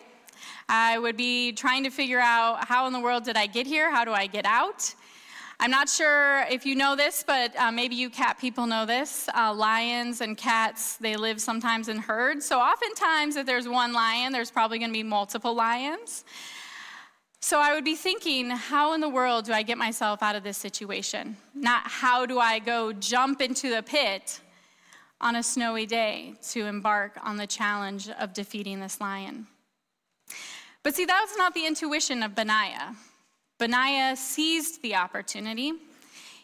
I 0.69 0.99
would 0.99 1.17
be 1.17 1.53
trying 1.53 1.85
to 1.85 1.91
figure 1.91 2.21
out 2.21 2.65
how 2.67 2.87
in 2.87 2.93
the 2.93 3.01
world 3.01 3.25
did 3.25 3.37
I 3.37 3.47
get 3.47 3.67
here? 3.67 3.91
How 3.91 4.05
do 4.05 4.13
I 4.13 4.27
get 4.27 4.45
out? 4.45 4.95
I'm 5.61 5.71
not 5.73 5.89
sure 5.89 6.43
if 6.51 6.65
you 6.65 6.77
know 6.77 6.95
this, 6.95 7.25
but 7.27 7.57
uh, 7.57 7.73
maybe 7.73 7.97
you 7.97 8.11
cat 8.11 8.39
people 8.39 8.67
know 8.67 8.87
this. 8.87 9.29
Uh, 9.37 9.53
lions 9.53 10.21
and 10.21 10.37
cats, 10.37 10.97
they 10.97 11.17
live 11.17 11.41
sometimes 11.41 11.89
in 11.89 11.99
herds. 11.99 12.47
So 12.47 12.61
oftentimes, 12.61 13.35
if 13.37 13.45
there's 13.45 13.69
one 13.69 13.93
lion, 13.93 14.33
there's 14.33 14.51
probably 14.53 14.79
going 14.79 14.91
to 14.91 14.97
be 14.97 15.03
multiple 15.03 15.55
lions. 15.55 16.25
So 17.41 17.59
I 17.59 17.75
would 17.75 17.85
be 17.85 17.97
thinking, 17.97 18.51
how 18.51 18.95
in 18.95 19.01
the 19.01 19.09
world 19.09 19.47
do 19.47 19.53
I 19.53 19.63
get 19.63 19.79
myself 19.79 20.23
out 20.23 20.37
of 20.37 20.45
this 20.45 20.59
situation? 20.59 21.37
Not 21.55 21.83
how 21.85 22.25
do 22.27 22.39
I 22.39 22.59
go 22.61 22.93
jump 22.93 23.41
into 23.41 23.69
the 23.71 23.83
pit 23.83 24.41
on 25.21 25.37
a 25.37 25.43
snowy 25.43 25.87
day 25.87 26.35
to 26.51 26.67
embark 26.67 27.19
on 27.23 27.37
the 27.37 27.47
challenge 27.47 28.09
of 28.09 28.33
defeating 28.33 28.81
this 28.81 29.01
lion. 29.01 29.47
But 30.83 30.95
see, 30.95 31.05
that 31.05 31.21
was 31.21 31.37
not 31.37 31.55
the 31.55 31.67
intuition 31.67 32.23
of 32.23 32.35
Benaiah. 32.35 32.95
Benaiah 33.59 34.17
seized 34.17 34.83
the 34.83 34.95
opportunity. 34.95 35.73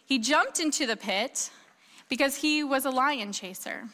He 0.04 0.18
jumped 0.18 0.58
into 0.60 0.86
the 0.86 0.96
pit 0.96 1.50
because 2.08 2.36
he 2.36 2.64
was 2.64 2.84
a 2.84 2.90
lion 2.90 3.32
chaser. 3.32 3.84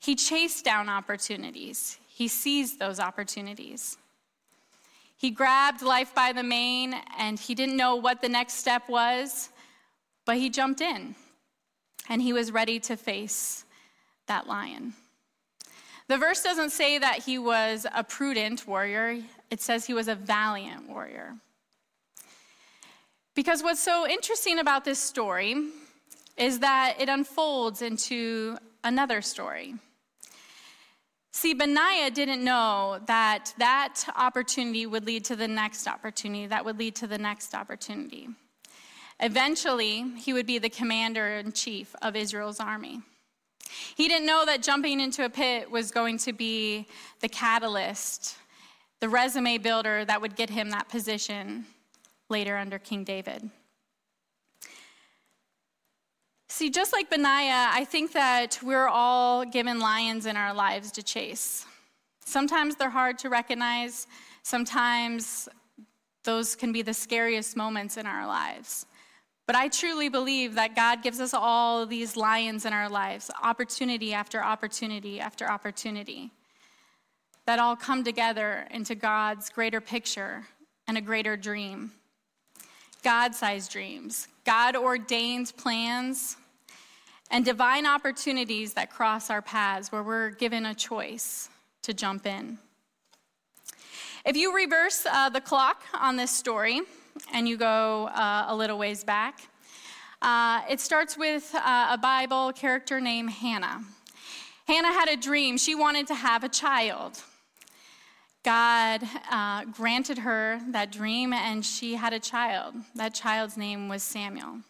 He 0.00 0.14
chased 0.14 0.64
down 0.64 0.88
opportunities, 0.88 1.98
he 2.08 2.28
seized 2.28 2.78
those 2.78 3.00
opportunities. 3.00 3.96
He 5.16 5.30
grabbed 5.30 5.80
life 5.80 6.14
by 6.14 6.32
the 6.32 6.42
mane 6.42 6.94
and 7.16 7.38
he 7.38 7.54
didn't 7.54 7.76
know 7.76 7.96
what 7.96 8.20
the 8.20 8.28
next 8.28 8.54
step 8.54 8.88
was, 8.88 9.48
but 10.26 10.36
he 10.36 10.50
jumped 10.50 10.80
in 10.80 11.14
and 12.08 12.20
he 12.20 12.32
was 12.32 12.52
ready 12.52 12.78
to 12.80 12.96
face 12.96 13.64
that 14.26 14.46
lion. 14.46 14.92
The 16.08 16.18
verse 16.18 16.42
doesn't 16.42 16.70
say 16.70 16.98
that 16.98 17.20
he 17.20 17.38
was 17.38 17.86
a 17.94 18.04
prudent 18.04 18.66
warrior, 18.66 19.22
it 19.50 19.62
says 19.62 19.86
he 19.86 19.94
was 19.94 20.08
a 20.08 20.14
valiant 20.14 20.88
warrior. 20.88 21.36
Because 23.34 23.64
what's 23.64 23.80
so 23.80 24.08
interesting 24.08 24.60
about 24.60 24.84
this 24.84 25.00
story 25.00 25.56
is 26.36 26.60
that 26.60 26.96
it 27.00 27.08
unfolds 27.08 27.82
into 27.82 28.56
another 28.84 29.22
story. 29.22 29.74
See, 31.32 31.52
Benaiah 31.52 32.12
didn't 32.12 32.44
know 32.44 33.00
that 33.06 33.52
that 33.58 34.04
opportunity 34.14 34.86
would 34.86 35.04
lead 35.04 35.24
to 35.26 35.36
the 35.36 35.48
next 35.48 35.88
opportunity, 35.88 36.46
that 36.46 36.64
would 36.64 36.78
lead 36.78 36.94
to 36.96 37.08
the 37.08 37.18
next 37.18 37.56
opportunity. 37.56 38.28
Eventually, 39.18 40.04
he 40.16 40.32
would 40.32 40.46
be 40.46 40.58
the 40.58 40.68
commander 40.68 41.38
in 41.38 41.50
chief 41.50 41.94
of 42.02 42.14
Israel's 42.14 42.60
army. 42.60 43.02
He 43.96 44.06
didn't 44.06 44.26
know 44.26 44.44
that 44.46 44.62
jumping 44.62 45.00
into 45.00 45.24
a 45.24 45.30
pit 45.30 45.68
was 45.68 45.90
going 45.90 46.18
to 46.18 46.32
be 46.32 46.86
the 47.20 47.28
catalyst, 47.28 48.36
the 49.00 49.08
resume 49.08 49.58
builder 49.58 50.04
that 50.04 50.20
would 50.20 50.36
get 50.36 50.50
him 50.50 50.70
that 50.70 50.88
position 50.88 51.66
later 52.34 52.56
under 52.56 52.80
King 52.80 53.04
David. 53.04 53.48
See, 56.48 56.68
just 56.68 56.92
like 56.92 57.08
Benaiah, 57.08 57.68
I 57.70 57.84
think 57.84 58.12
that 58.12 58.58
we're 58.60 58.88
all 58.88 59.44
given 59.44 59.78
lions 59.78 60.26
in 60.26 60.36
our 60.36 60.52
lives 60.52 60.90
to 60.92 61.02
chase. 61.04 61.64
Sometimes 62.24 62.74
they're 62.74 62.90
hard 62.90 63.18
to 63.18 63.28
recognize, 63.28 64.08
sometimes 64.42 65.48
those 66.24 66.56
can 66.56 66.72
be 66.72 66.82
the 66.82 66.92
scariest 66.94 67.56
moments 67.56 67.96
in 67.96 68.04
our 68.04 68.26
lives. 68.26 68.86
But 69.46 69.54
I 69.54 69.68
truly 69.68 70.08
believe 70.08 70.56
that 70.56 70.74
God 70.74 71.04
gives 71.04 71.20
us 71.20 71.34
all 71.34 71.86
these 71.86 72.16
lions 72.16 72.64
in 72.64 72.72
our 72.72 72.88
lives, 72.88 73.30
opportunity 73.42 74.12
after 74.12 74.42
opportunity 74.42 75.20
after 75.20 75.48
opportunity, 75.48 76.32
that 77.46 77.60
all 77.60 77.76
come 77.76 78.02
together 78.02 78.66
into 78.72 78.96
God's 78.96 79.50
greater 79.50 79.80
picture 79.80 80.46
and 80.88 80.98
a 80.98 81.00
greater 81.00 81.36
dream. 81.36 81.92
God 83.04 83.34
sized 83.34 83.70
dreams, 83.70 84.28
God 84.44 84.76
ordained 84.76 85.52
plans 85.58 86.38
and 87.30 87.44
divine 87.44 87.86
opportunities 87.86 88.72
that 88.74 88.90
cross 88.90 89.28
our 89.28 89.42
paths 89.42 89.92
where 89.92 90.02
we're 90.02 90.30
given 90.30 90.64
a 90.64 90.74
choice 90.74 91.50
to 91.82 91.92
jump 91.92 92.26
in. 92.26 92.58
If 94.24 94.38
you 94.38 94.56
reverse 94.56 95.04
uh, 95.04 95.28
the 95.28 95.42
clock 95.42 95.82
on 95.92 96.16
this 96.16 96.30
story 96.30 96.80
and 97.32 97.46
you 97.46 97.58
go 97.58 98.06
uh, 98.06 98.46
a 98.48 98.56
little 98.56 98.78
ways 98.78 99.04
back, 99.04 99.48
uh, 100.22 100.62
it 100.70 100.80
starts 100.80 101.18
with 101.18 101.54
uh, 101.54 101.88
a 101.90 101.98
Bible 101.98 102.52
character 102.54 103.02
named 103.02 103.28
Hannah. 103.28 103.84
Hannah 104.66 104.92
had 104.92 105.10
a 105.10 105.16
dream. 105.16 105.58
She 105.58 105.74
wanted 105.74 106.06
to 106.06 106.14
have 106.14 106.42
a 106.42 106.48
child. 106.48 107.22
God 108.44 109.02
uh, 109.30 109.64
granted 109.64 110.18
her 110.18 110.60
that 110.68 110.92
dream, 110.92 111.32
and 111.32 111.64
she 111.64 111.94
had 111.94 112.12
a 112.12 112.20
child. 112.20 112.74
That 112.94 113.14
child's 113.14 113.56
name 113.56 113.88
was 113.88 114.02
Samuel. 114.02 114.60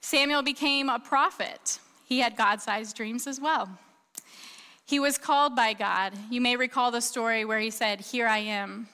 Samuel 0.00 0.42
became 0.42 0.88
a 0.88 1.00
prophet. 1.00 1.80
He 2.04 2.20
had 2.20 2.36
God 2.36 2.60
sized 2.62 2.96
dreams 2.96 3.26
as 3.26 3.40
well. 3.40 3.68
He 4.86 5.00
was 5.00 5.18
called 5.18 5.56
by 5.56 5.72
God. 5.72 6.12
You 6.30 6.40
may 6.40 6.54
recall 6.54 6.92
the 6.92 7.00
story 7.00 7.44
where 7.44 7.58
he 7.58 7.70
said, 7.70 8.00
Here 8.00 8.28
I 8.28 8.38
am. 8.38 8.88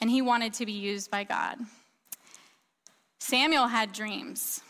And 0.00 0.08
he 0.08 0.22
wanted 0.22 0.54
to 0.54 0.64
be 0.64 0.72
used 0.72 1.10
by 1.10 1.24
God. 1.24 1.58
Samuel 3.20 3.66
had 3.66 3.92
dreams. 3.92 4.62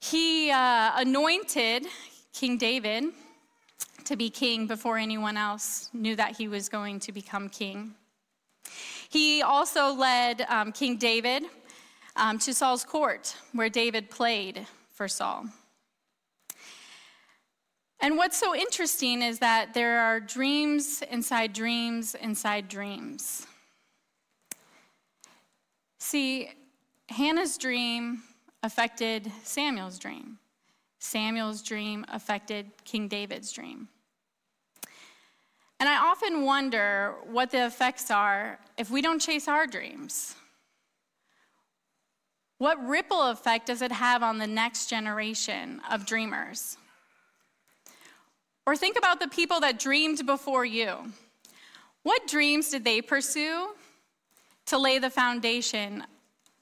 He 0.00 0.50
uh, 0.50 0.92
anointed 0.96 1.86
King 2.32 2.58
David 2.58 3.04
to 4.06 4.16
be 4.16 4.30
king 4.30 4.66
before 4.66 4.98
anyone 4.98 5.36
else 5.36 5.90
knew 5.92 6.16
that 6.16 6.36
he 6.36 6.48
was 6.48 6.68
going 6.68 7.00
to 7.00 7.12
become 7.12 7.48
king. 7.48 7.94
He 9.08 9.42
also 9.42 9.92
led 9.92 10.44
um, 10.48 10.72
King 10.72 10.96
David 10.96 11.44
um, 12.16 12.38
to 12.40 12.52
Saul's 12.52 12.84
court, 12.84 13.36
where 13.52 13.68
David 13.68 14.10
played 14.10 14.66
for 14.92 15.08
Saul. 15.08 15.46
And 18.00 18.16
what's 18.16 18.36
so 18.36 18.54
interesting 18.54 19.22
is 19.22 19.38
that 19.38 19.74
there 19.74 20.00
are 20.00 20.20
dreams 20.20 21.02
inside 21.10 21.52
dreams 21.52 22.14
inside 22.14 22.68
dreams. 22.68 23.46
See, 25.98 26.50
Hannah's 27.08 27.56
dream 27.56 28.22
affected 28.62 29.30
Samuel's 29.42 29.98
dream. 29.98 30.38
Samuel's 30.98 31.62
dream 31.62 32.04
affected 32.08 32.70
King 32.84 33.08
David's 33.08 33.50
dream. 33.52 33.88
And 35.78 35.88
I 35.88 35.98
often 35.98 36.44
wonder 36.44 37.14
what 37.24 37.50
the 37.50 37.66
effects 37.66 38.10
are 38.10 38.58
if 38.78 38.90
we 38.90 39.02
don't 39.02 39.18
chase 39.18 39.46
our 39.46 39.66
dreams. 39.66 40.34
What 42.58 42.82
ripple 42.86 43.22
effect 43.22 43.66
does 43.66 43.82
it 43.82 43.92
have 43.92 44.22
on 44.22 44.38
the 44.38 44.46
next 44.46 44.88
generation 44.88 45.82
of 45.90 46.06
dreamers? 46.06 46.78
Or 48.66 48.74
think 48.74 48.96
about 48.96 49.20
the 49.20 49.28
people 49.28 49.60
that 49.60 49.78
dreamed 49.78 50.24
before 50.24 50.64
you. 50.64 51.12
What 52.02 52.26
dreams 52.26 52.70
did 52.70 52.84
they 52.84 53.02
pursue 53.02 53.74
to 54.66 54.78
lay 54.78 54.98
the 54.98 55.10
foundation 55.10 56.04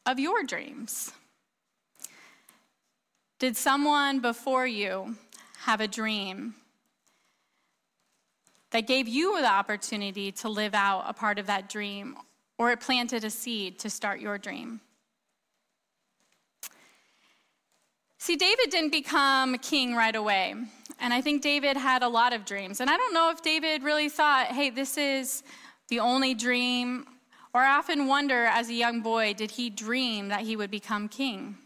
of 0.04 0.18
your 0.18 0.42
dreams? 0.42 1.12
Did 3.38 3.56
someone 3.56 4.20
before 4.20 4.66
you 4.66 5.16
have 5.60 5.80
a 5.80 5.88
dream 5.88 6.54
that 8.74 8.88
gave 8.88 9.06
you 9.06 9.40
the 9.40 9.46
opportunity 9.46 10.32
to 10.32 10.48
live 10.48 10.74
out 10.74 11.04
a 11.06 11.12
part 11.12 11.38
of 11.38 11.46
that 11.46 11.68
dream, 11.68 12.16
or 12.58 12.72
it 12.72 12.80
planted 12.80 13.22
a 13.22 13.30
seed 13.30 13.78
to 13.78 13.88
start 13.88 14.18
your 14.18 14.36
dream? 14.36 14.80
See, 18.18 18.34
David 18.34 18.70
didn't 18.70 18.90
become 18.90 19.58
king 19.58 19.94
right 19.94 20.16
away. 20.16 20.56
And 20.98 21.14
I 21.14 21.20
think 21.20 21.40
David 21.40 21.76
had 21.76 22.02
a 22.02 22.08
lot 22.08 22.32
of 22.32 22.44
dreams. 22.44 22.80
And 22.80 22.90
I 22.90 22.96
don't 22.96 23.14
know 23.14 23.30
if 23.30 23.42
David 23.42 23.84
really 23.84 24.08
thought, 24.08 24.48
hey, 24.48 24.70
this 24.70 24.98
is 24.98 25.44
the 25.88 26.00
only 26.00 26.34
dream. 26.34 27.06
Or 27.52 27.60
I 27.60 27.76
often 27.76 28.08
wonder, 28.08 28.46
as 28.46 28.70
a 28.70 28.74
young 28.74 29.02
boy, 29.02 29.34
did 29.34 29.52
he 29.52 29.70
dream 29.70 30.30
that 30.30 30.40
he 30.40 30.56
would 30.56 30.72
become 30.72 31.08
king? 31.08 31.58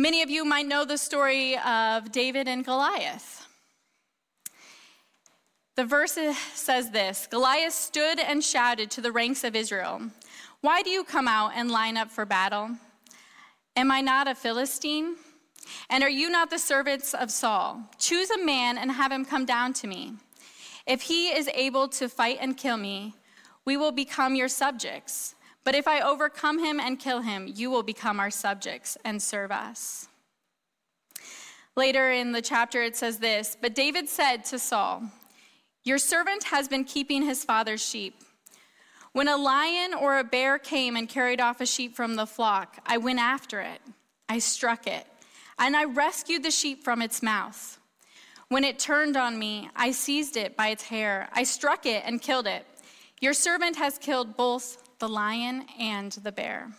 Many 0.00 0.20
of 0.22 0.30
you 0.30 0.44
might 0.44 0.66
know 0.66 0.84
the 0.84 0.98
story 0.98 1.56
of 1.58 2.10
David 2.10 2.48
and 2.48 2.64
Goliath. 2.64 3.37
The 5.78 5.84
verse 5.84 6.18
says 6.54 6.90
this 6.90 7.28
Goliath 7.28 7.72
stood 7.72 8.18
and 8.18 8.42
shouted 8.42 8.90
to 8.90 9.00
the 9.00 9.12
ranks 9.12 9.44
of 9.44 9.54
Israel, 9.54 10.02
Why 10.60 10.82
do 10.82 10.90
you 10.90 11.04
come 11.04 11.28
out 11.28 11.52
and 11.54 11.70
line 11.70 11.96
up 11.96 12.10
for 12.10 12.26
battle? 12.26 12.70
Am 13.76 13.92
I 13.92 14.00
not 14.00 14.26
a 14.26 14.34
Philistine? 14.34 15.14
And 15.88 16.02
are 16.02 16.10
you 16.10 16.30
not 16.30 16.50
the 16.50 16.58
servants 16.58 17.14
of 17.14 17.30
Saul? 17.30 17.84
Choose 17.96 18.28
a 18.28 18.44
man 18.44 18.76
and 18.76 18.90
have 18.90 19.12
him 19.12 19.24
come 19.24 19.44
down 19.44 19.72
to 19.74 19.86
me. 19.86 20.14
If 20.84 21.02
he 21.02 21.28
is 21.28 21.48
able 21.54 21.86
to 21.90 22.08
fight 22.08 22.38
and 22.40 22.56
kill 22.56 22.76
me, 22.76 23.14
we 23.64 23.76
will 23.76 23.92
become 23.92 24.34
your 24.34 24.48
subjects. 24.48 25.36
But 25.62 25.76
if 25.76 25.86
I 25.86 26.00
overcome 26.00 26.58
him 26.58 26.80
and 26.80 26.98
kill 26.98 27.20
him, 27.20 27.46
you 27.54 27.70
will 27.70 27.84
become 27.84 28.18
our 28.18 28.32
subjects 28.32 28.98
and 29.04 29.22
serve 29.22 29.52
us. 29.52 30.08
Later 31.76 32.10
in 32.10 32.32
the 32.32 32.42
chapter, 32.42 32.82
it 32.82 32.96
says 32.96 33.20
this 33.20 33.56
But 33.62 33.76
David 33.76 34.08
said 34.08 34.44
to 34.46 34.58
Saul, 34.58 35.12
Your 35.88 35.96
servant 35.96 36.44
has 36.44 36.68
been 36.68 36.84
keeping 36.84 37.22
his 37.22 37.44
father's 37.44 37.82
sheep. 37.82 38.20
When 39.12 39.26
a 39.26 39.38
lion 39.38 39.94
or 39.94 40.18
a 40.18 40.22
bear 40.22 40.58
came 40.58 40.96
and 40.96 41.08
carried 41.08 41.40
off 41.40 41.62
a 41.62 41.66
sheep 41.66 41.96
from 41.96 42.14
the 42.14 42.26
flock, 42.26 42.76
I 42.84 42.98
went 42.98 43.20
after 43.20 43.62
it. 43.62 43.80
I 44.28 44.38
struck 44.38 44.86
it, 44.86 45.06
and 45.58 45.74
I 45.74 45.84
rescued 45.84 46.42
the 46.42 46.50
sheep 46.50 46.84
from 46.84 47.00
its 47.00 47.22
mouth. 47.22 47.78
When 48.48 48.64
it 48.64 48.78
turned 48.78 49.16
on 49.16 49.38
me, 49.38 49.70
I 49.74 49.92
seized 49.92 50.36
it 50.36 50.58
by 50.58 50.68
its 50.68 50.82
hair. 50.82 51.30
I 51.32 51.44
struck 51.44 51.86
it 51.86 52.02
and 52.04 52.20
killed 52.20 52.46
it. 52.46 52.66
Your 53.22 53.32
servant 53.32 53.76
has 53.76 53.96
killed 53.96 54.36
both 54.36 54.86
the 54.98 55.08
lion 55.08 55.64
and 55.80 56.12
the 56.12 56.32
bear. 56.32 56.70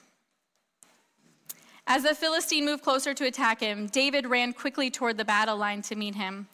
As 1.87 2.03
the 2.03 2.13
Philistine 2.13 2.63
moved 2.63 2.83
closer 2.83 3.15
to 3.15 3.25
attack 3.25 3.61
him, 3.61 3.87
David 3.87 4.27
ran 4.27 4.53
quickly 4.53 4.91
toward 4.91 5.17
the 5.17 5.25
battle 5.25 5.57
line 5.57 5.81
to 5.81 5.95
meet 5.95 6.13
him. 6.13 6.47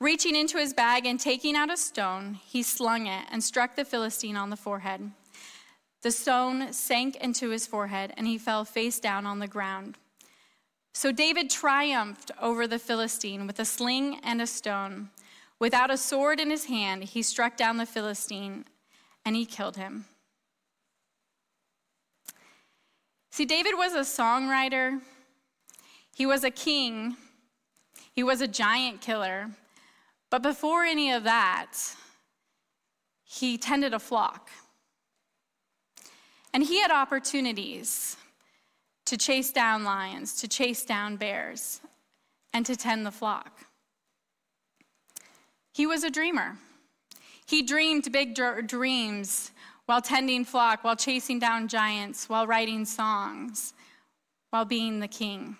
Reaching 0.00 0.34
into 0.34 0.56
his 0.56 0.72
bag 0.72 1.04
and 1.04 1.20
taking 1.20 1.54
out 1.54 1.70
a 1.70 1.76
stone, 1.76 2.38
he 2.46 2.62
slung 2.62 3.06
it 3.06 3.26
and 3.30 3.44
struck 3.44 3.76
the 3.76 3.84
Philistine 3.84 4.34
on 4.34 4.48
the 4.48 4.56
forehead. 4.56 5.10
The 6.00 6.10
stone 6.10 6.72
sank 6.72 7.16
into 7.16 7.50
his 7.50 7.66
forehead, 7.66 8.14
and 8.16 8.26
he 8.26 8.38
fell 8.38 8.64
face 8.64 8.98
down 8.98 9.26
on 9.26 9.40
the 9.40 9.46
ground. 9.46 9.98
So 10.94 11.12
David 11.12 11.50
triumphed 11.50 12.30
over 12.40 12.66
the 12.66 12.78
Philistine 12.78 13.46
with 13.46 13.60
a 13.60 13.66
sling 13.66 14.18
and 14.22 14.40
a 14.40 14.46
stone. 14.46 15.10
Without 15.58 15.90
a 15.90 15.98
sword 15.98 16.40
in 16.40 16.48
his 16.48 16.64
hand, 16.64 17.04
he 17.04 17.22
struck 17.22 17.58
down 17.58 17.76
the 17.76 17.84
Philistine 17.84 18.64
and 19.26 19.36
he 19.36 19.44
killed 19.44 19.76
him. 19.76 20.06
See, 23.30 23.44
David 23.44 23.74
was 23.76 23.92
a 23.92 24.00
songwriter, 24.00 25.02
he 26.14 26.24
was 26.24 26.42
a 26.42 26.50
king, 26.50 27.16
he 28.12 28.22
was 28.22 28.40
a 28.40 28.48
giant 28.48 29.02
killer. 29.02 29.50
But 30.30 30.42
before 30.42 30.84
any 30.84 31.10
of 31.10 31.24
that, 31.24 31.76
he 33.24 33.58
tended 33.58 33.92
a 33.92 33.98
flock. 33.98 34.50
And 36.54 36.62
he 36.62 36.80
had 36.80 36.90
opportunities 36.90 38.16
to 39.06 39.16
chase 39.16 39.52
down 39.52 39.84
lions, 39.84 40.34
to 40.40 40.48
chase 40.48 40.84
down 40.84 41.16
bears, 41.16 41.80
and 42.52 42.64
to 42.66 42.76
tend 42.76 43.04
the 43.04 43.10
flock. 43.10 43.66
He 45.72 45.86
was 45.86 46.04
a 46.04 46.10
dreamer. 46.10 46.58
He 47.46 47.62
dreamed 47.62 48.10
big 48.12 48.34
dreams 48.34 49.50
while 49.86 50.00
tending 50.00 50.44
flock, 50.44 50.84
while 50.84 50.96
chasing 50.96 51.40
down 51.40 51.66
giants, 51.66 52.28
while 52.28 52.46
writing 52.46 52.84
songs, 52.84 53.74
while 54.50 54.64
being 54.64 55.00
the 55.00 55.08
king. 55.08 55.56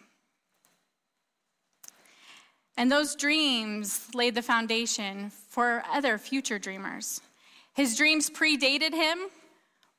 And 2.81 2.91
those 2.91 3.15
dreams 3.15 4.09
laid 4.15 4.35
the 4.35 4.41
foundation 4.41 5.29
for 5.51 5.83
other 5.93 6.17
future 6.17 6.59
dreamers. 6.59 7.21
His 7.75 7.95
dreams 7.95 8.31
predated 8.31 8.95
him 8.95 9.19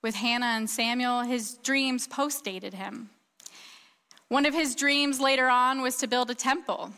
with 0.01 0.15
Hannah 0.15 0.57
and 0.57 0.67
Samuel, 0.67 1.21
his 1.21 1.59
dreams 1.61 2.07
postdated 2.07 2.73
him. 2.73 3.11
One 4.29 4.47
of 4.47 4.55
his 4.55 4.73
dreams 4.73 5.19
later 5.19 5.47
on 5.47 5.83
was 5.83 5.97
to 5.97 6.07
build 6.07 6.31
a 6.31 6.33
temple. 6.33 6.91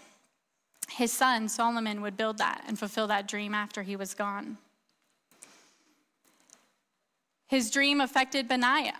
His 0.89 1.11
son, 1.11 1.49
Solomon, 1.49 2.01
would 2.01 2.15
build 2.15 2.37
that 2.37 2.63
and 2.65 2.79
fulfill 2.79 3.07
that 3.07 3.27
dream 3.27 3.53
after 3.53 3.83
he 3.83 3.97
was 3.97 4.13
gone. 4.13 4.57
His 7.47 7.69
dream 7.69 7.99
affected 7.99 8.47
Benaiah. 8.47 8.95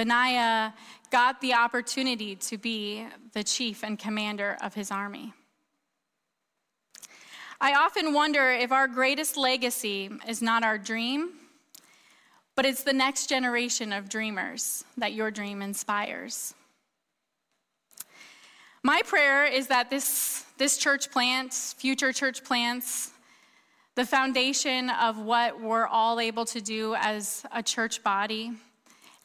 Benaiah 0.00 0.72
got 1.10 1.42
the 1.42 1.52
opportunity 1.52 2.34
to 2.34 2.56
be 2.56 3.06
the 3.34 3.44
chief 3.44 3.84
and 3.84 3.98
commander 3.98 4.56
of 4.62 4.72
his 4.72 4.90
army. 4.90 5.34
I 7.60 7.74
often 7.74 8.14
wonder 8.14 8.50
if 8.50 8.72
our 8.72 8.88
greatest 8.88 9.36
legacy 9.36 10.08
is 10.26 10.40
not 10.40 10.64
our 10.64 10.78
dream, 10.78 11.32
but 12.56 12.64
it's 12.64 12.82
the 12.82 12.94
next 12.94 13.26
generation 13.26 13.92
of 13.92 14.08
dreamers 14.08 14.86
that 14.96 15.12
your 15.12 15.30
dream 15.30 15.60
inspires. 15.60 16.54
My 18.82 19.02
prayer 19.04 19.44
is 19.44 19.66
that 19.66 19.90
this, 19.90 20.46
this 20.56 20.78
church 20.78 21.10
plants, 21.10 21.74
future 21.74 22.14
church 22.14 22.42
plants, 22.42 23.10
the 23.96 24.06
foundation 24.06 24.88
of 24.88 25.18
what 25.18 25.60
we're 25.60 25.86
all 25.86 26.20
able 26.20 26.46
to 26.46 26.62
do 26.62 26.94
as 26.98 27.44
a 27.52 27.62
church 27.62 28.02
body 28.02 28.54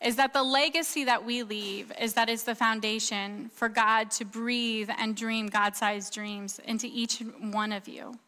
is 0.06 0.18
that 0.18 0.34
the 0.34 0.44
legacy 0.44 1.04
that 1.04 1.26
we 1.26 1.42
leave 1.42 1.92
is 2.00 2.14
that 2.14 2.30
it's 2.30 2.44
the 2.44 2.54
foundation 2.54 3.50
for 3.56 3.68
God 3.68 4.12
to 4.12 4.24
breathe 4.24 4.88
and 5.00 5.16
dream 5.16 5.48
God 5.48 5.76
sized 5.76 6.14
dreams 6.14 6.60
into 6.64 6.86
each 6.86 7.24
one 7.42 7.72
of 7.72 7.88
you 7.88 8.20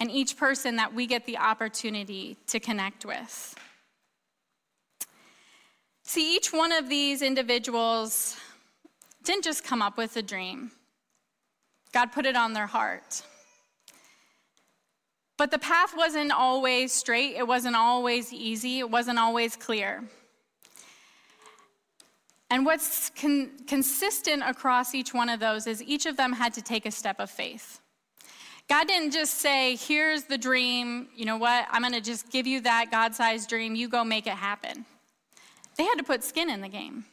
and 0.00 0.10
each 0.10 0.38
person 0.38 0.76
that 0.76 0.94
we 0.94 1.06
get 1.06 1.26
the 1.26 1.36
opportunity 1.36 2.38
to 2.46 2.58
connect 2.58 3.04
with. 3.04 3.54
See, 6.02 6.34
each 6.34 6.50
one 6.50 6.72
of 6.72 6.88
these 6.88 7.20
individuals 7.20 8.38
didn't 9.22 9.44
just 9.44 9.64
come 9.64 9.82
up 9.82 9.98
with 9.98 10.16
a 10.16 10.22
dream, 10.22 10.70
God 11.92 12.10
put 12.10 12.24
it 12.24 12.36
on 12.36 12.54
their 12.54 12.66
heart. 12.66 13.22
But 15.36 15.50
the 15.50 15.58
path 15.58 15.94
wasn't 15.94 16.32
always 16.32 16.90
straight, 16.90 17.36
it 17.36 17.46
wasn't 17.46 17.76
always 17.76 18.32
easy, 18.32 18.78
it 18.78 18.90
wasn't 18.90 19.18
always 19.18 19.56
clear. 19.56 20.02
And 22.50 22.64
what's 22.64 23.10
con- 23.10 23.50
consistent 23.66 24.42
across 24.46 24.94
each 24.94 25.12
one 25.12 25.28
of 25.28 25.40
those 25.40 25.66
is 25.66 25.82
each 25.82 26.06
of 26.06 26.16
them 26.16 26.32
had 26.32 26.54
to 26.54 26.62
take 26.62 26.86
a 26.86 26.90
step 26.90 27.18
of 27.18 27.30
faith. 27.30 27.80
God 28.68 28.88
didn't 28.88 29.12
just 29.12 29.34
say, 29.34 29.76
Here's 29.76 30.24
the 30.24 30.38
dream, 30.38 31.08
you 31.14 31.24
know 31.24 31.36
what, 31.36 31.66
I'm 31.70 31.82
gonna 31.82 32.00
just 32.00 32.30
give 32.30 32.46
you 32.46 32.60
that 32.62 32.90
God 32.90 33.14
sized 33.14 33.48
dream, 33.48 33.74
you 33.74 33.88
go 33.88 34.04
make 34.04 34.26
it 34.26 34.34
happen. 34.34 34.84
They 35.76 35.84
had 35.84 35.96
to 35.96 36.04
put 36.04 36.24
skin 36.24 36.50
in 36.50 36.60
the 36.60 36.68
game. 36.68 37.04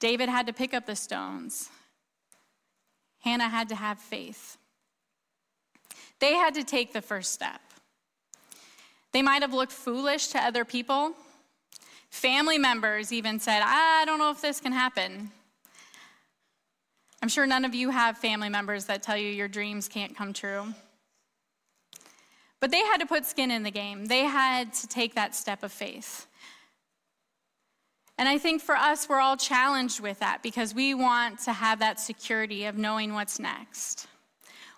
David 0.00 0.28
had 0.28 0.46
to 0.46 0.52
pick 0.52 0.74
up 0.74 0.86
the 0.86 0.96
stones, 0.96 1.68
Hannah 3.20 3.48
had 3.48 3.68
to 3.68 3.74
have 3.74 3.98
faith. 3.98 4.56
They 6.18 6.34
had 6.34 6.54
to 6.54 6.62
take 6.64 6.92
the 6.92 7.02
first 7.02 7.32
step. 7.32 7.60
They 9.12 9.22
might 9.22 9.42
have 9.42 9.52
looked 9.52 9.72
foolish 9.72 10.28
to 10.28 10.38
other 10.38 10.64
people. 10.64 11.14
Family 12.12 12.58
members 12.58 13.10
even 13.10 13.40
said, 13.40 13.62
I 13.64 14.04
don't 14.04 14.18
know 14.18 14.30
if 14.30 14.42
this 14.42 14.60
can 14.60 14.70
happen. 14.70 15.30
I'm 17.22 17.28
sure 17.28 17.46
none 17.46 17.64
of 17.64 17.74
you 17.74 17.88
have 17.88 18.18
family 18.18 18.50
members 18.50 18.84
that 18.84 19.02
tell 19.02 19.16
you 19.16 19.28
your 19.28 19.48
dreams 19.48 19.88
can't 19.88 20.14
come 20.14 20.34
true. 20.34 20.74
But 22.60 22.70
they 22.70 22.80
had 22.80 22.98
to 22.98 23.06
put 23.06 23.24
skin 23.24 23.50
in 23.50 23.62
the 23.62 23.70
game, 23.70 24.06
they 24.06 24.24
had 24.24 24.74
to 24.74 24.86
take 24.86 25.14
that 25.14 25.34
step 25.34 25.62
of 25.62 25.72
faith. 25.72 26.26
And 28.18 28.28
I 28.28 28.36
think 28.36 28.60
for 28.60 28.76
us, 28.76 29.08
we're 29.08 29.18
all 29.18 29.38
challenged 29.38 29.98
with 29.98 30.18
that 30.20 30.42
because 30.42 30.74
we 30.74 30.92
want 30.92 31.38
to 31.40 31.52
have 31.54 31.78
that 31.78 31.98
security 31.98 32.66
of 32.66 32.76
knowing 32.76 33.14
what's 33.14 33.40
next. 33.40 34.06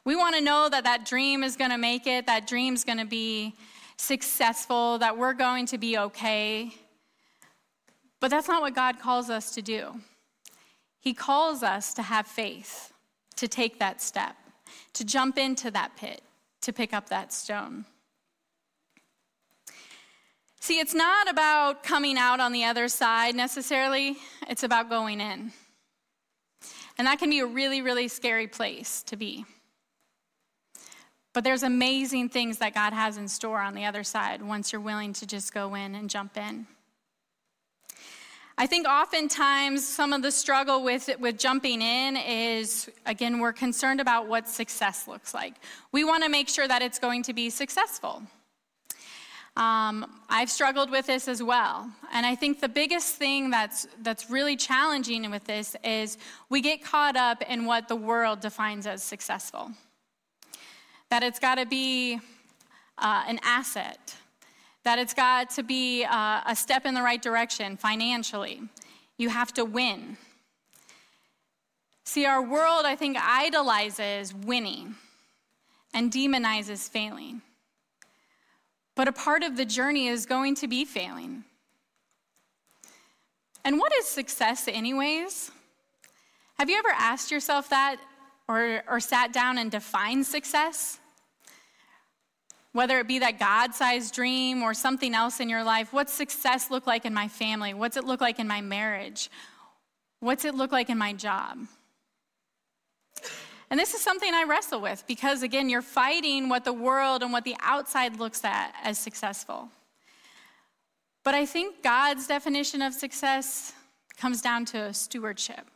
We 0.04 0.14
want 0.14 0.36
to 0.36 0.40
know 0.40 0.68
that 0.70 0.84
that 0.84 1.04
dream 1.04 1.42
is 1.42 1.56
going 1.56 1.72
to 1.72 1.78
make 1.78 2.06
it, 2.06 2.26
that 2.26 2.46
dream's 2.46 2.84
going 2.84 2.98
to 2.98 3.04
be 3.04 3.56
successful, 3.96 4.98
that 4.98 5.18
we're 5.18 5.34
going 5.34 5.66
to 5.66 5.78
be 5.78 5.98
okay. 5.98 6.72
But 8.24 8.30
that's 8.30 8.48
not 8.48 8.62
what 8.62 8.74
God 8.74 8.98
calls 8.98 9.28
us 9.28 9.50
to 9.50 9.60
do. 9.60 10.00
He 10.98 11.12
calls 11.12 11.62
us 11.62 11.92
to 11.92 12.00
have 12.00 12.26
faith, 12.26 12.90
to 13.36 13.46
take 13.46 13.78
that 13.80 14.00
step, 14.00 14.34
to 14.94 15.04
jump 15.04 15.36
into 15.36 15.70
that 15.72 15.94
pit, 15.98 16.22
to 16.62 16.72
pick 16.72 16.94
up 16.94 17.10
that 17.10 17.34
stone. 17.34 17.84
See, 20.58 20.78
it's 20.80 20.94
not 20.94 21.30
about 21.30 21.82
coming 21.82 22.16
out 22.16 22.40
on 22.40 22.52
the 22.52 22.64
other 22.64 22.88
side 22.88 23.34
necessarily, 23.34 24.16
it's 24.48 24.62
about 24.62 24.88
going 24.88 25.20
in. 25.20 25.52
And 26.96 27.06
that 27.06 27.18
can 27.18 27.28
be 27.28 27.40
a 27.40 27.46
really, 27.46 27.82
really 27.82 28.08
scary 28.08 28.46
place 28.46 29.02
to 29.02 29.16
be. 29.16 29.44
But 31.34 31.44
there's 31.44 31.62
amazing 31.62 32.30
things 32.30 32.56
that 32.56 32.72
God 32.72 32.94
has 32.94 33.18
in 33.18 33.28
store 33.28 33.60
on 33.60 33.74
the 33.74 33.84
other 33.84 34.02
side 34.02 34.40
once 34.40 34.72
you're 34.72 34.80
willing 34.80 35.12
to 35.12 35.26
just 35.26 35.52
go 35.52 35.74
in 35.74 35.94
and 35.94 36.08
jump 36.08 36.38
in. 36.38 36.66
I 38.56 38.66
think 38.66 38.86
oftentimes 38.86 39.86
some 39.86 40.12
of 40.12 40.22
the 40.22 40.30
struggle 40.30 40.84
with, 40.84 41.10
with 41.18 41.38
jumping 41.38 41.82
in 41.82 42.16
is, 42.16 42.88
again, 43.04 43.40
we're 43.40 43.52
concerned 43.52 44.00
about 44.00 44.28
what 44.28 44.48
success 44.48 45.08
looks 45.08 45.34
like. 45.34 45.54
We 45.90 46.04
want 46.04 46.22
to 46.22 46.28
make 46.28 46.48
sure 46.48 46.68
that 46.68 46.80
it's 46.80 47.00
going 47.00 47.24
to 47.24 47.32
be 47.32 47.50
successful. 47.50 48.22
Um, 49.56 50.20
I've 50.28 50.50
struggled 50.50 50.90
with 50.90 51.06
this 51.06 51.26
as 51.26 51.42
well. 51.42 51.90
And 52.12 52.24
I 52.24 52.36
think 52.36 52.60
the 52.60 52.68
biggest 52.68 53.16
thing 53.16 53.50
that's, 53.50 53.88
that's 54.02 54.30
really 54.30 54.56
challenging 54.56 55.28
with 55.30 55.44
this 55.44 55.74
is 55.82 56.16
we 56.48 56.60
get 56.60 56.82
caught 56.84 57.16
up 57.16 57.42
in 57.48 57.64
what 57.64 57.88
the 57.88 57.96
world 57.96 58.40
defines 58.40 58.86
as 58.86 59.02
successful 59.02 59.72
that 61.10 61.22
it's 61.22 61.38
got 61.38 61.56
to 61.56 61.66
be 61.66 62.18
uh, 62.98 63.24
an 63.28 63.38
asset, 63.44 64.16
that 64.84 64.98
it's 64.98 65.14
got 65.14 65.50
to 65.50 65.62
be 65.62 66.04
uh, 66.04 66.42
a 66.46 66.54
step 66.54 66.86
in 66.86 66.94
the 66.94 67.02
right 67.02 67.20
direction 67.20 67.76
financially. 67.76 68.62
You 69.16 69.30
have 69.30 69.52
to 69.54 69.64
win. 69.64 70.16
See, 72.04 72.26
our 72.26 72.42
world, 72.42 72.84
I 72.84 72.94
think, 72.94 73.16
idolizes 73.18 74.34
winning 74.34 74.94
and 75.94 76.12
demonizes 76.12 76.88
failing. 76.88 77.40
But 78.94 79.08
a 79.08 79.12
part 79.12 79.42
of 79.42 79.56
the 79.56 79.64
journey 79.64 80.08
is 80.08 80.26
going 80.26 80.54
to 80.56 80.68
be 80.68 80.84
failing. 80.84 81.44
And 83.64 83.78
what 83.78 83.92
is 83.94 84.06
success, 84.06 84.68
anyways? 84.68 85.50
Have 86.58 86.68
you 86.68 86.76
ever 86.76 86.90
asked 86.94 87.30
yourself 87.30 87.70
that 87.70 87.96
or, 88.46 88.82
or 88.88 89.00
sat 89.00 89.32
down 89.32 89.56
and 89.56 89.70
defined 89.70 90.26
success? 90.26 91.00
Whether 92.74 92.98
it 92.98 93.06
be 93.06 93.20
that 93.20 93.38
God 93.38 93.72
sized 93.72 94.14
dream 94.14 94.60
or 94.60 94.74
something 94.74 95.14
else 95.14 95.38
in 95.38 95.48
your 95.48 95.62
life, 95.62 95.92
what's 95.92 96.12
success 96.12 96.72
look 96.72 96.88
like 96.88 97.04
in 97.04 97.14
my 97.14 97.28
family? 97.28 97.72
What's 97.72 97.96
it 97.96 98.02
look 98.02 98.20
like 98.20 98.40
in 98.40 98.48
my 98.48 98.60
marriage? 98.60 99.30
What's 100.18 100.44
it 100.44 100.56
look 100.56 100.72
like 100.72 100.90
in 100.90 100.98
my 100.98 101.12
job? 101.12 101.58
And 103.70 103.78
this 103.78 103.94
is 103.94 104.00
something 104.00 104.34
I 104.34 104.42
wrestle 104.42 104.80
with 104.80 105.04
because, 105.06 105.44
again, 105.44 105.68
you're 105.68 105.82
fighting 105.82 106.48
what 106.48 106.64
the 106.64 106.72
world 106.72 107.22
and 107.22 107.32
what 107.32 107.44
the 107.44 107.54
outside 107.60 108.18
looks 108.18 108.44
at 108.44 108.74
as 108.82 108.98
successful. 108.98 109.68
But 111.22 111.36
I 111.36 111.46
think 111.46 111.84
God's 111.84 112.26
definition 112.26 112.82
of 112.82 112.92
success 112.92 113.72
comes 114.16 114.42
down 114.42 114.64
to 114.66 114.92
stewardship. 114.92 115.70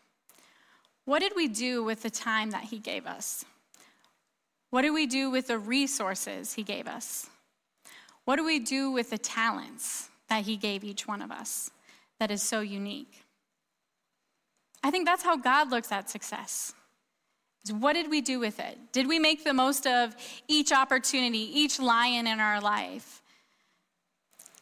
What 1.04 1.20
did 1.20 1.34
we 1.36 1.46
do 1.46 1.84
with 1.84 2.02
the 2.02 2.10
time 2.10 2.50
that 2.50 2.64
He 2.64 2.80
gave 2.80 3.06
us? 3.06 3.44
What 4.70 4.82
do 4.82 4.92
we 4.92 5.06
do 5.06 5.30
with 5.30 5.46
the 5.46 5.58
resources 5.58 6.54
He 6.54 6.62
gave 6.62 6.86
us? 6.86 7.28
What 8.24 8.36
do 8.36 8.44
we 8.44 8.58
do 8.58 8.90
with 8.90 9.10
the 9.10 9.18
talents 9.18 10.10
that 10.28 10.44
He 10.44 10.56
gave 10.56 10.84
each 10.84 11.06
one 11.08 11.22
of 11.22 11.30
us 11.30 11.70
that 12.18 12.30
is 12.30 12.42
so 12.42 12.60
unique? 12.60 13.24
I 14.82 14.90
think 14.90 15.06
that's 15.06 15.22
how 15.22 15.36
God 15.36 15.70
looks 15.70 15.90
at 15.90 16.10
success. 16.10 16.74
What 17.70 17.94
did 17.94 18.10
we 18.10 18.20
do 18.20 18.38
with 18.38 18.60
it? 18.60 18.78
Did 18.92 19.08
we 19.08 19.18
make 19.18 19.44
the 19.44 19.52
most 19.52 19.86
of 19.86 20.14
each 20.46 20.72
opportunity, 20.72 21.38
each 21.38 21.80
lion 21.80 22.26
in 22.26 22.40
our 22.40 22.60
life? 22.60 23.22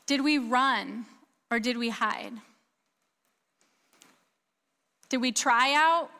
Did 0.06 0.22
we 0.22 0.38
run 0.38 1.06
or 1.50 1.60
did 1.60 1.76
we 1.76 1.90
hide? 1.90 2.32
Did 5.08 5.20
we 5.20 5.32
try 5.32 5.74
out 5.74 6.10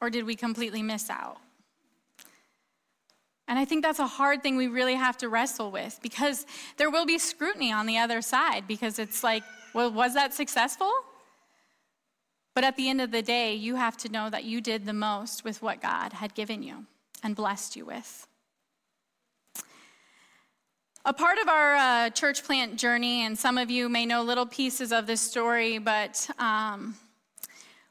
or 0.00 0.10
did 0.10 0.24
we 0.24 0.36
completely 0.36 0.82
miss 0.82 1.10
out? 1.10 1.38
And 3.48 3.58
I 3.58 3.64
think 3.64 3.84
that's 3.84 4.00
a 4.00 4.06
hard 4.06 4.42
thing 4.42 4.56
we 4.56 4.66
really 4.66 4.94
have 4.94 5.16
to 5.18 5.28
wrestle 5.28 5.70
with 5.70 6.00
because 6.02 6.46
there 6.78 6.90
will 6.90 7.06
be 7.06 7.18
scrutiny 7.18 7.72
on 7.72 7.86
the 7.86 7.98
other 7.98 8.20
side 8.20 8.64
because 8.66 8.98
it's 8.98 9.22
like, 9.22 9.42
well, 9.72 9.90
was 9.90 10.14
that 10.14 10.34
successful? 10.34 10.92
But 12.54 12.64
at 12.64 12.76
the 12.76 12.88
end 12.88 13.00
of 13.00 13.10
the 13.10 13.22
day, 13.22 13.54
you 13.54 13.76
have 13.76 13.96
to 13.98 14.08
know 14.08 14.30
that 14.30 14.44
you 14.44 14.60
did 14.60 14.86
the 14.86 14.92
most 14.92 15.44
with 15.44 15.62
what 15.62 15.80
God 15.80 16.14
had 16.14 16.34
given 16.34 16.62
you 16.62 16.86
and 17.22 17.36
blessed 17.36 17.76
you 17.76 17.84
with. 17.84 18.26
A 21.04 21.12
part 21.12 21.38
of 21.38 21.48
our 21.48 21.76
uh, 21.76 22.10
church 22.10 22.42
plant 22.42 22.78
journey, 22.78 23.24
and 23.24 23.38
some 23.38 23.58
of 23.58 23.70
you 23.70 23.88
may 23.88 24.06
know 24.06 24.22
little 24.22 24.46
pieces 24.46 24.90
of 24.90 25.06
this 25.06 25.20
story, 25.20 25.78
but 25.78 26.28
um, 26.40 26.96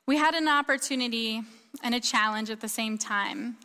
we 0.06 0.18
had 0.18 0.34
an 0.34 0.50
opportunity 0.50 1.42
and 1.82 1.96
a 1.96 2.00
challenge 2.02 2.50
at 2.50 2.60
the 2.60 2.68
same 2.68 2.98
time. 2.98 3.56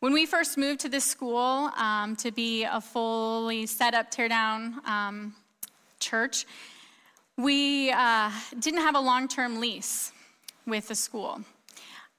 When 0.00 0.14
we 0.14 0.24
first 0.24 0.56
moved 0.56 0.80
to 0.80 0.88
this 0.88 1.04
school 1.04 1.70
um, 1.76 2.16
to 2.16 2.32
be 2.32 2.64
a 2.64 2.80
fully 2.80 3.66
set 3.66 3.92
up, 3.92 4.10
tear 4.10 4.28
down 4.28 4.80
um, 4.86 5.34
church, 5.98 6.46
we 7.36 7.90
uh, 7.90 8.30
didn't 8.58 8.80
have 8.80 8.94
a 8.94 9.00
long 9.00 9.28
term 9.28 9.60
lease 9.60 10.12
with 10.66 10.88
the 10.88 10.94
school. 10.94 11.42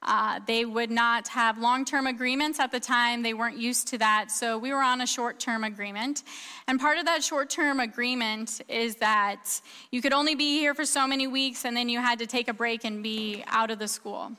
Uh, 0.00 0.38
they 0.46 0.64
would 0.64 0.92
not 0.92 1.26
have 1.26 1.58
long 1.58 1.84
term 1.84 2.06
agreements 2.06 2.60
at 2.60 2.70
the 2.70 2.78
time. 2.78 3.24
They 3.24 3.34
weren't 3.34 3.58
used 3.58 3.88
to 3.88 3.98
that. 3.98 4.30
So 4.30 4.58
we 4.58 4.72
were 4.72 4.82
on 4.82 5.00
a 5.00 5.06
short 5.06 5.40
term 5.40 5.64
agreement. 5.64 6.22
And 6.68 6.78
part 6.78 6.98
of 6.98 7.06
that 7.06 7.24
short 7.24 7.50
term 7.50 7.80
agreement 7.80 8.60
is 8.68 8.94
that 8.96 9.60
you 9.90 10.00
could 10.00 10.12
only 10.12 10.36
be 10.36 10.56
here 10.56 10.72
for 10.72 10.84
so 10.84 11.08
many 11.08 11.26
weeks 11.26 11.64
and 11.64 11.76
then 11.76 11.88
you 11.88 11.98
had 11.98 12.20
to 12.20 12.28
take 12.28 12.46
a 12.46 12.54
break 12.54 12.84
and 12.84 13.02
be 13.02 13.42
out 13.48 13.72
of 13.72 13.80
the 13.80 13.88
school. 13.88 14.30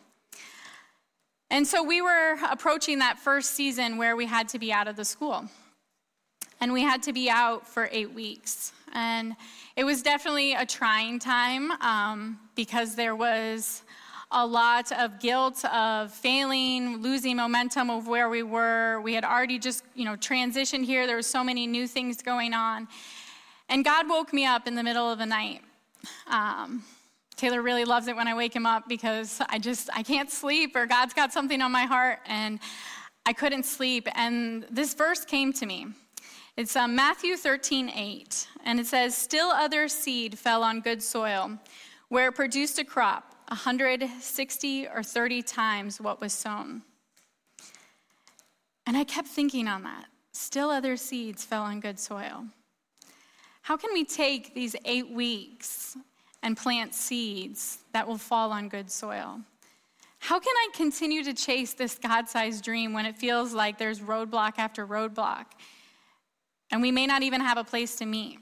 And 1.54 1.68
so 1.68 1.84
we 1.84 2.02
were 2.02 2.36
approaching 2.50 2.98
that 2.98 3.20
first 3.20 3.52
season 3.52 3.98
where 3.98 4.16
we 4.16 4.26
had 4.26 4.50
to 4.50 4.58
be 4.58 4.74
out 4.74 4.88
of 4.88 4.96
the 4.96 5.06
school. 5.06 5.46
And 6.60 6.74
we 6.74 6.82
had 6.82 7.04
to 7.04 7.13
be 7.13 7.30
out 7.30 7.68
for 7.68 7.89
eight 7.92 8.12
weeks. 8.12 8.74
And 8.92 9.36
it 9.76 9.84
was 9.84 10.02
definitely 10.02 10.56
a 10.56 10.66
trying 10.66 11.20
time 11.20 11.70
um, 11.74 12.39
because 12.56 12.96
there 12.96 13.16
was 13.16 13.84
a 14.32 14.44
lot 14.44 14.92
of 14.94 15.20
guilt 15.20 15.63
of 15.66 16.12
failing, 16.12 17.04
losing 17.04 17.36
momentum 17.36 17.92
of 17.92 18.08
where 18.08 18.30
we 18.30 18.42
were. 18.42 19.00
We 19.02 19.13
had 19.13 19.24
already 19.24 19.60
just, 19.60 19.84
you 19.94 20.06
know, 20.06 20.16
transitioned 20.16 20.86
here. 20.86 21.06
There 21.06 21.18
were 21.18 21.22
so 21.22 21.44
many 21.44 21.68
new 21.68 21.86
things 21.86 22.24
going 22.24 22.56
on. 22.56 22.88
And 23.70 23.86
God 23.86 24.10
woke 24.10 24.34
me 24.34 24.44
up 24.44 24.68
in 24.68 24.74
the 24.74 24.82
middle 24.82 25.08
of 25.08 25.20
the 25.20 25.28
night. 25.28 25.62
Um, 26.26 26.84
Taylor 27.44 27.62
really 27.62 27.84
loves 27.84 28.08
it 28.08 28.16
when 28.16 28.26
I 28.26 28.34
wake 28.34 28.56
him 28.56 28.66
up 28.66 28.88
because 28.88 29.42
I 29.50 29.60
just, 29.60 29.90
I 29.94 30.02
can't 30.02 30.32
sleep 30.32 30.78
or 30.78 30.86
God's 30.86 31.14
got 31.14 31.34
something 31.34 31.62
on 31.62 31.74
my 31.74 31.84
heart 31.84 32.20
and 32.26 32.58
I 33.26 33.34
couldn't 33.34 33.66
sleep. 33.66 34.08
And 34.16 34.66
this 34.72 34.94
verse 34.94 35.26
came 35.26 35.52
to 35.52 35.66
me. 35.66 35.88
It's 36.56 36.74
um, 36.78 36.96
Matthew 36.96 37.36
13, 37.36 37.90
8. 37.90 38.48
And 38.64 38.80
it 38.80 38.88
says, 38.88 39.14
Still 39.14 39.48
other 39.48 39.90
seed 39.90 40.40
fell 40.40 40.64
on 40.64 40.80
good 40.80 41.04
soil 41.04 41.60
where 42.08 42.30
it 42.30 42.32
produced 42.32 42.80
a 42.80 42.86
crop 42.86 43.36
160 43.50 44.88
or 44.88 45.04
30 45.04 45.42
times 45.42 46.00
what 46.00 46.22
was 46.22 46.32
sown. 46.32 46.82
And 48.88 48.96
I 48.96 49.04
kept 49.04 49.28
thinking 49.28 49.68
on 49.68 49.84
that. 49.84 50.06
Still, 50.32 50.70
other 50.70 50.96
seeds 50.96 51.44
fell 51.44 51.64
on 51.64 51.82
good 51.82 52.00
soil. 52.00 52.46
How 53.64 53.76
can 53.76 53.90
we 53.92 54.06
take 54.06 54.56
these 54.56 54.78
eight 54.86 55.12
weeks 55.12 55.98
and 56.44 56.56
plant 56.56 56.94
seeds 56.94 57.80
that 57.94 58.08
will 58.08 58.18
fall 58.18 58.52
on 58.52 58.70
good 58.70 58.92
soil? 58.92 59.40
How 60.20 60.40
can 60.40 60.54
I 60.56 60.70
continue 60.74 61.24
to 61.24 61.34
chase 61.34 61.74
this 61.74 61.98
God 61.98 62.30
sized 62.30 62.64
dream 62.64 62.94
when 62.94 63.06
it 63.06 63.18
feels 63.18 63.54
like 63.54 63.78
there's 63.78 64.00
roadblock 64.00 64.54
after 64.58 64.86
roadblock 64.86 65.46
and 66.72 66.82
we 66.82 66.92
may 66.92 67.08
not 67.08 67.24
even 67.24 67.42
have 67.42 67.58
a 67.58 67.64
place 67.64 67.96
to 67.96 68.06
meet? 68.06 68.40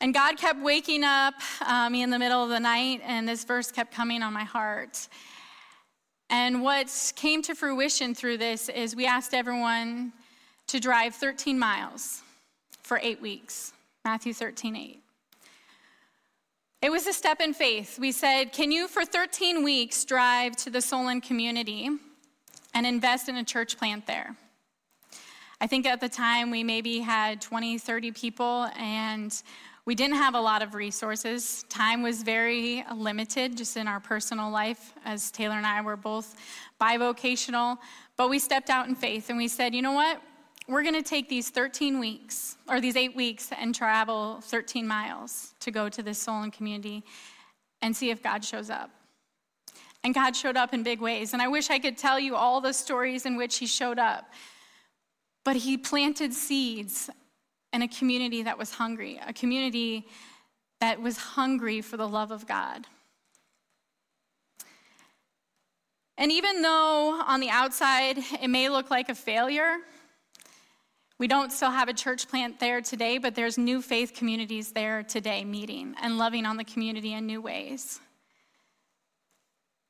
And 0.00 0.12
God 0.12 0.36
kept 0.36 0.60
waking 0.60 1.04
up 1.04 1.34
uh, 1.66 1.88
me 1.88 2.02
in 2.02 2.10
the 2.10 2.18
middle 2.18 2.42
of 2.42 2.50
the 2.50 2.60
night, 2.60 3.00
and 3.02 3.26
this 3.26 3.44
verse 3.44 3.72
kept 3.72 3.94
coming 3.94 4.22
on 4.22 4.34
my 4.34 4.44
heart. 4.44 5.08
And 6.28 6.62
what 6.62 7.12
came 7.16 7.40
to 7.42 7.54
fruition 7.54 8.14
through 8.14 8.36
this 8.36 8.68
is 8.68 8.94
we 8.94 9.06
asked 9.06 9.32
everyone 9.32 10.12
to 10.66 10.80
drive 10.80 11.14
13 11.14 11.58
miles 11.58 12.22
for 12.82 13.00
eight 13.02 13.22
weeks. 13.22 13.72
Matthew 14.04 14.34
13, 14.34 14.76
8. 14.76 15.05
It 16.82 16.90
was 16.90 17.06
a 17.06 17.12
step 17.12 17.40
in 17.40 17.54
faith. 17.54 17.98
We 17.98 18.12
said, 18.12 18.52
Can 18.52 18.70
you, 18.70 18.86
for 18.86 19.04
13 19.04 19.64
weeks, 19.64 20.04
drive 20.04 20.56
to 20.56 20.70
the 20.70 20.82
Solon 20.82 21.20
community 21.22 21.88
and 22.74 22.86
invest 22.86 23.28
in 23.28 23.36
a 23.36 23.44
church 23.44 23.78
plant 23.78 24.06
there? 24.06 24.36
I 25.58 25.66
think 25.66 25.86
at 25.86 26.00
the 26.00 26.08
time 26.08 26.50
we 26.50 26.62
maybe 26.62 27.00
had 27.00 27.40
20, 27.40 27.78
30 27.78 28.12
people, 28.12 28.68
and 28.76 29.42
we 29.86 29.94
didn't 29.94 30.16
have 30.16 30.34
a 30.34 30.40
lot 30.40 30.60
of 30.60 30.74
resources. 30.74 31.64
Time 31.70 32.02
was 32.02 32.22
very 32.22 32.84
limited 32.94 33.56
just 33.56 33.78
in 33.78 33.88
our 33.88 34.00
personal 34.00 34.50
life, 34.50 34.92
as 35.04 35.30
Taylor 35.30 35.54
and 35.54 35.66
I 35.66 35.80
were 35.80 35.96
both 35.96 36.34
bivocational. 36.78 37.78
But 38.18 38.28
we 38.28 38.38
stepped 38.38 38.68
out 38.68 38.86
in 38.86 38.94
faith 38.94 39.30
and 39.30 39.38
we 39.38 39.48
said, 39.48 39.74
you 39.74 39.80
know 39.80 39.92
what? 39.92 40.20
We're 40.68 40.82
going 40.82 40.94
to 40.94 41.02
take 41.02 41.28
these 41.28 41.48
13 41.50 42.00
weeks, 42.00 42.56
or 42.68 42.80
these 42.80 42.96
eight 42.96 43.14
weeks, 43.14 43.50
and 43.56 43.72
travel 43.72 44.40
13 44.42 44.86
miles 44.86 45.54
to 45.60 45.70
go 45.70 45.88
to 45.88 46.02
this 46.02 46.18
Solon 46.18 46.50
community 46.50 47.04
and 47.82 47.96
see 47.96 48.10
if 48.10 48.20
God 48.20 48.44
shows 48.44 48.68
up. 48.68 48.90
And 50.02 50.12
God 50.12 50.34
showed 50.34 50.56
up 50.56 50.74
in 50.74 50.82
big 50.82 51.00
ways. 51.00 51.32
And 51.32 51.40
I 51.40 51.46
wish 51.46 51.70
I 51.70 51.78
could 51.78 51.96
tell 51.96 52.18
you 52.18 52.34
all 52.34 52.60
the 52.60 52.72
stories 52.72 53.26
in 53.26 53.36
which 53.36 53.58
He 53.58 53.66
showed 53.66 54.00
up. 54.00 54.32
But 55.44 55.54
He 55.54 55.76
planted 55.76 56.32
seeds 56.32 57.10
in 57.72 57.82
a 57.82 57.88
community 57.88 58.42
that 58.42 58.58
was 58.58 58.72
hungry, 58.72 59.20
a 59.24 59.32
community 59.32 60.08
that 60.80 61.00
was 61.00 61.16
hungry 61.16 61.80
for 61.80 61.96
the 61.96 62.08
love 62.08 62.32
of 62.32 62.46
God. 62.46 62.86
And 66.18 66.32
even 66.32 66.62
though 66.62 67.22
on 67.24 67.40
the 67.40 67.50
outside 67.50 68.18
it 68.42 68.48
may 68.48 68.68
look 68.68 68.90
like 68.90 69.08
a 69.08 69.14
failure, 69.14 69.76
we 71.18 71.26
don't 71.26 71.50
still 71.50 71.70
have 71.70 71.88
a 71.88 71.94
church 71.94 72.28
plant 72.28 72.60
there 72.60 72.80
today, 72.82 73.18
but 73.18 73.34
there's 73.34 73.56
new 73.56 73.80
faith 73.80 74.12
communities 74.14 74.72
there 74.72 75.02
today 75.02 75.44
meeting 75.44 75.94
and 76.02 76.18
loving 76.18 76.44
on 76.44 76.56
the 76.56 76.64
community 76.64 77.14
in 77.14 77.26
new 77.26 77.40
ways. 77.40 78.00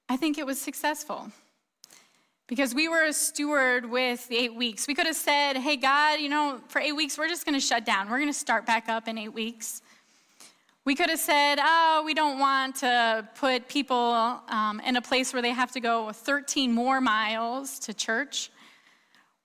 I 0.09 0.17
think 0.17 0.39
it 0.39 0.47
was 0.47 0.61
successful 0.61 1.33
because 2.47 2.75
we 2.75 2.89
were 2.89 3.03
a 3.03 3.13
steward 3.13 3.91
with 3.91 4.29
the 4.29 4.37
eight 4.37 4.55
weeks. 4.55 4.87
We 4.87 4.95
could 4.95 5.07
have 5.07 5.17
said, 5.17 5.57
hey, 5.57 5.77
God, 5.77 6.21
you 6.21 6.29
know, 6.29 6.61
for 6.69 6.81
eight 6.81 6.93
weeks, 6.93 7.19
we're 7.19 7.29
just 7.29 7.45
going 7.45 7.59
to 7.59 7.67
shut 7.67 7.85
down. 7.85 8.09
We're 8.09 8.19
going 8.19 8.33
to 8.33 8.39
start 8.39 8.65
back 8.65 8.89
up 8.89 9.09
in 9.09 9.19
eight 9.19 9.35
weeks. 9.35 9.83
We 10.85 10.95
could 10.95 11.11
have 11.11 11.19
said, 11.19 11.59
oh, 11.61 12.05
we 12.07 12.15
don't 12.15 12.39
want 12.39 12.77
to 12.77 13.29
put 13.35 13.67
people 13.67 14.41
um, 14.49 14.81
in 14.87 14.95
a 14.95 15.03
place 15.03 15.33
where 15.33 15.43
they 15.43 15.51
have 15.51 15.73
to 15.73 15.81
go 15.81 16.13
13 16.13 16.73
more 16.73 17.01
miles 17.01 17.81
to 17.81 17.93
church. 17.93 18.51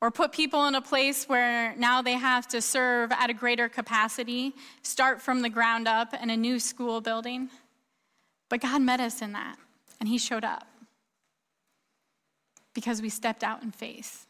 Or 0.02 0.10
put 0.10 0.32
people 0.32 0.66
in 0.66 0.74
a 0.74 0.82
place 0.82 1.30
where 1.30 1.76
now 1.76 2.02
they 2.02 2.14
have 2.14 2.48
to 2.48 2.60
serve 2.60 3.12
at 3.12 3.30
a 3.30 3.34
greater 3.34 3.70
capacity, 3.70 4.54
start 4.82 5.22
from 5.22 5.44
the 5.44 5.50
ground 5.50 5.88
up 5.88 6.14
in 6.20 6.32
a 6.32 6.38
new 6.38 6.60
school 6.60 7.00
building. 7.00 7.50
But 8.50 8.62
God 8.62 8.82
met 8.82 9.00
us 9.00 9.22
in 9.22 9.32
that, 9.34 9.58
and 10.00 10.10
He 10.10 10.18
showed 10.18 10.44
up 10.44 10.68
because 12.74 13.02
we 13.02 13.10
stepped 13.10 13.44
out 13.44 13.62
in 13.62 13.72
faith, 13.72 14.26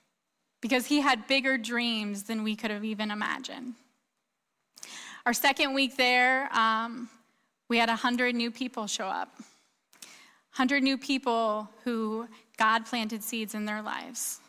because 0.59 0.87
He 0.87 0.99
had 0.99 1.25
bigger 1.27 1.57
dreams 1.57 2.23
than 2.23 2.43
we 2.43 2.55
could 2.57 2.69
have 2.69 2.83
even 2.83 3.09
imagined. 3.09 3.75
Our 5.25 5.33
second 5.33 5.73
week 5.73 5.95
there, 5.95 6.53
um, 6.53 7.09
we 7.69 7.77
had 7.77 7.87
100 7.87 8.35
new 8.35 8.51
people 8.51 8.87
show 8.87 9.05
up. 9.05 9.29
100 10.55 10.83
new 10.83 10.97
people 10.97 11.69
who 11.85 12.27
God 12.57 12.85
planted 12.85 13.23
seeds 13.23 13.55
in 13.55 13.63
their 13.63 13.81
lives. 13.81 14.41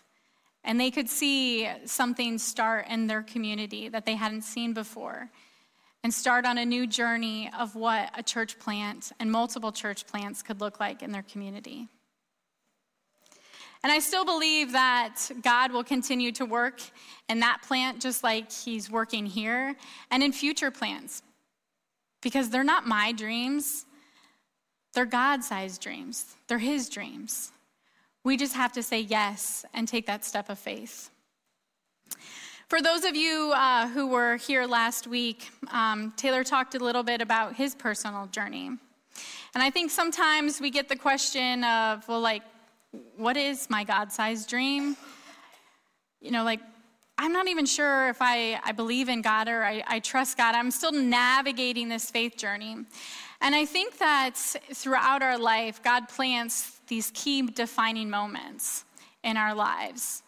And 0.64 0.78
they 0.78 0.90
could 0.90 1.08
see 1.08 1.68
something 1.84 2.38
start 2.38 2.86
in 2.88 3.06
their 3.06 3.22
community 3.22 3.88
that 3.88 4.06
they 4.06 4.14
hadn't 4.14 4.42
seen 4.42 4.72
before 4.72 5.30
and 6.04 6.12
start 6.12 6.44
on 6.44 6.58
a 6.58 6.64
new 6.64 6.86
journey 6.86 7.50
of 7.58 7.74
what 7.74 8.10
a 8.16 8.22
church 8.22 8.58
plant 8.58 9.12
and 9.20 9.30
multiple 9.30 9.72
church 9.72 10.06
plants 10.06 10.42
could 10.42 10.60
look 10.60 10.80
like 10.80 11.02
in 11.02 11.12
their 11.12 11.22
community. 11.22 11.88
And 13.84 13.90
I 13.90 13.98
still 13.98 14.24
believe 14.24 14.72
that 14.72 15.16
God 15.42 15.72
will 15.72 15.82
continue 15.82 16.30
to 16.32 16.44
work 16.44 16.80
in 17.28 17.40
that 17.40 17.62
plant 17.62 18.00
just 18.00 18.22
like 18.22 18.50
He's 18.52 18.90
working 18.90 19.26
here 19.26 19.74
and 20.10 20.22
in 20.22 20.32
future 20.32 20.70
plants 20.70 21.22
because 22.20 22.50
they're 22.50 22.62
not 22.62 22.86
my 22.86 23.12
dreams, 23.12 23.84
they're 24.94 25.04
God 25.04 25.42
sized 25.42 25.80
dreams, 25.80 26.36
they're 26.46 26.58
His 26.58 26.88
dreams. 26.88 27.51
We 28.24 28.36
just 28.36 28.54
have 28.54 28.72
to 28.72 28.82
say 28.82 29.00
yes 29.00 29.64
and 29.74 29.88
take 29.88 30.06
that 30.06 30.24
step 30.24 30.48
of 30.48 30.58
faith. 30.58 31.10
For 32.68 32.80
those 32.80 33.04
of 33.04 33.14
you 33.16 33.52
uh, 33.54 33.88
who 33.88 34.06
were 34.06 34.36
here 34.36 34.64
last 34.64 35.06
week, 35.06 35.50
um, 35.72 36.12
Taylor 36.16 36.44
talked 36.44 36.74
a 36.74 36.78
little 36.78 37.02
bit 37.02 37.20
about 37.20 37.54
his 37.56 37.74
personal 37.74 38.26
journey. 38.28 38.70
And 39.54 39.62
I 39.62 39.70
think 39.70 39.90
sometimes 39.90 40.60
we 40.60 40.70
get 40.70 40.88
the 40.88 40.96
question 40.96 41.64
of, 41.64 42.06
well, 42.08 42.20
like, 42.20 42.42
what 43.16 43.36
is 43.36 43.68
my 43.68 43.84
God 43.84 44.12
sized 44.12 44.48
dream? 44.48 44.96
You 46.20 46.30
know, 46.30 46.44
like, 46.44 46.60
I'm 47.18 47.32
not 47.32 47.48
even 47.48 47.66
sure 47.66 48.08
if 48.08 48.18
I, 48.20 48.58
I 48.64 48.72
believe 48.72 49.08
in 49.08 49.20
God 49.20 49.48
or 49.48 49.62
I, 49.64 49.82
I 49.86 49.98
trust 49.98 50.38
God. 50.38 50.54
I'm 50.54 50.70
still 50.70 50.92
navigating 50.92 51.88
this 51.88 52.10
faith 52.10 52.36
journey. 52.36 52.76
And 53.40 53.54
I 53.54 53.66
think 53.66 53.98
that 53.98 54.36
throughout 54.36 55.22
our 55.22 55.36
life, 55.36 55.82
God 55.82 56.08
plants 56.08 56.80
these 56.92 57.10
key 57.14 57.40
defining 57.40 58.10
moments 58.10 58.84
in 59.24 59.38
our 59.38 59.54
lives. 59.54 60.22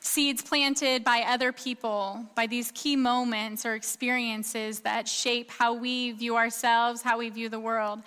Seeds 0.00 0.40
planted 0.40 1.02
by 1.02 1.24
other 1.26 1.50
people, 1.50 2.24
by 2.36 2.46
these 2.46 2.70
key 2.72 2.94
moments 2.94 3.66
or 3.66 3.74
experiences 3.74 4.78
that 4.82 5.08
shape 5.08 5.50
how 5.50 5.74
we 5.74 6.12
view 6.12 6.36
ourselves, 6.36 7.02
how 7.02 7.18
we 7.18 7.30
view 7.30 7.48
the 7.48 7.58
world. 7.58 8.00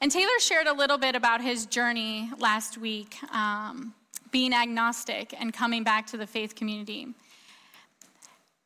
And 0.00 0.10
Taylor 0.10 0.38
shared 0.38 0.66
a 0.66 0.72
little 0.72 0.96
bit 0.96 1.14
about 1.14 1.42
his 1.42 1.66
journey 1.66 2.30
last 2.38 2.78
week, 2.78 3.18
um, 3.34 3.92
being 4.30 4.54
agnostic 4.54 5.34
and 5.38 5.52
coming 5.52 5.84
back 5.84 6.06
to 6.06 6.16
the 6.16 6.26
faith 6.26 6.54
community. 6.54 7.08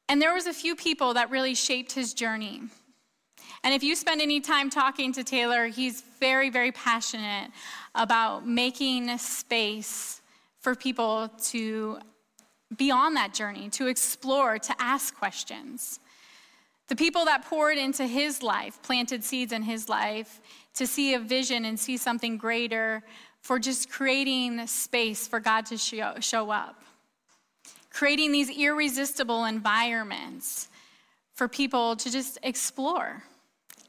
And 0.08 0.22
there 0.22 0.32
was 0.32 0.46
a 0.46 0.54
few 0.54 0.76
people 0.76 1.14
that 1.14 1.28
really 1.28 1.56
shaped 1.56 1.90
his 1.90 2.14
journey. 2.14 2.62
And 3.64 3.72
if 3.72 3.82
you 3.82 3.96
spend 3.96 4.20
any 4.20 4.40
time 4.40 4.68
talking 4.68 5.10
to 5.14 5.24
Taylor, 5.24 5.66
he's 5.68 6.02
very, 6.20 6.50
very 6.50 6.70
passionate 6.70 7.50
about 7.94 8.46
making 8.46 9.16
space 9.16 10.20
for 10.60 10.74
people 10.74 11.30
to 11.44 11.98
be 12.76 12.90
on 12.90 13.14
that 13.14 13.32
journey, 13.32 13.70
to 13.70 13.86
explore, 13.86 14.58
to 14.58 14.74
ask 14.78 15.16
questions. 15.16 15.98
The 16.88 16.96
people 16.96 17.24
that 17.24 17.46
poured 17.46 17.78
into 17.78 18.06
his 18.06 18.42
life, 18.42 18.82
planted 18.82 19.24
seeds 19.24 19.52
in 19.52 19.62
his 19.62 19.88
life 19.88 20.42
to 20.74 20.86
see 20.86 21.14
a 21.14 21.18
vision 21.18 21.64
and 21.64 21.80
see 21.80 21.96
something 21.96 22.36
greater 22.36 23.02
for 23.40 23.58
just 23.58 23.90
creating 23.90 24.66
space 24.66 25.26
for 25.26 25.40
God 25.40 25.64
to 25.66 25.78
show, 25.78 26.14
show 26.20 26.50
up. 26.50 26.82
Creating 27.90 28.30
these 28.30 28.50
irresistible 28.50 29.46
environments 29.46 30.68
for 31.32 31.48
people 31.48 31.96
to 31.96 32.10
just 32.10 32.38
explore. 32.42 33.22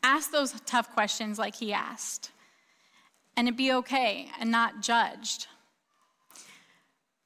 Ask 0.08 0.30
those 0.30 0.54
tough 0.68 0.94
questions 0.94 1.40
like 1.40 1.56
he 1.56 1.74
asked, 1.74 2.30
and 3.36 3.48
it 3.48 3.58
be 3.58 3.74
okay 3.74 4.30
and 4.40 4.52
not 4.52 4.80
judged. 4.80 5.48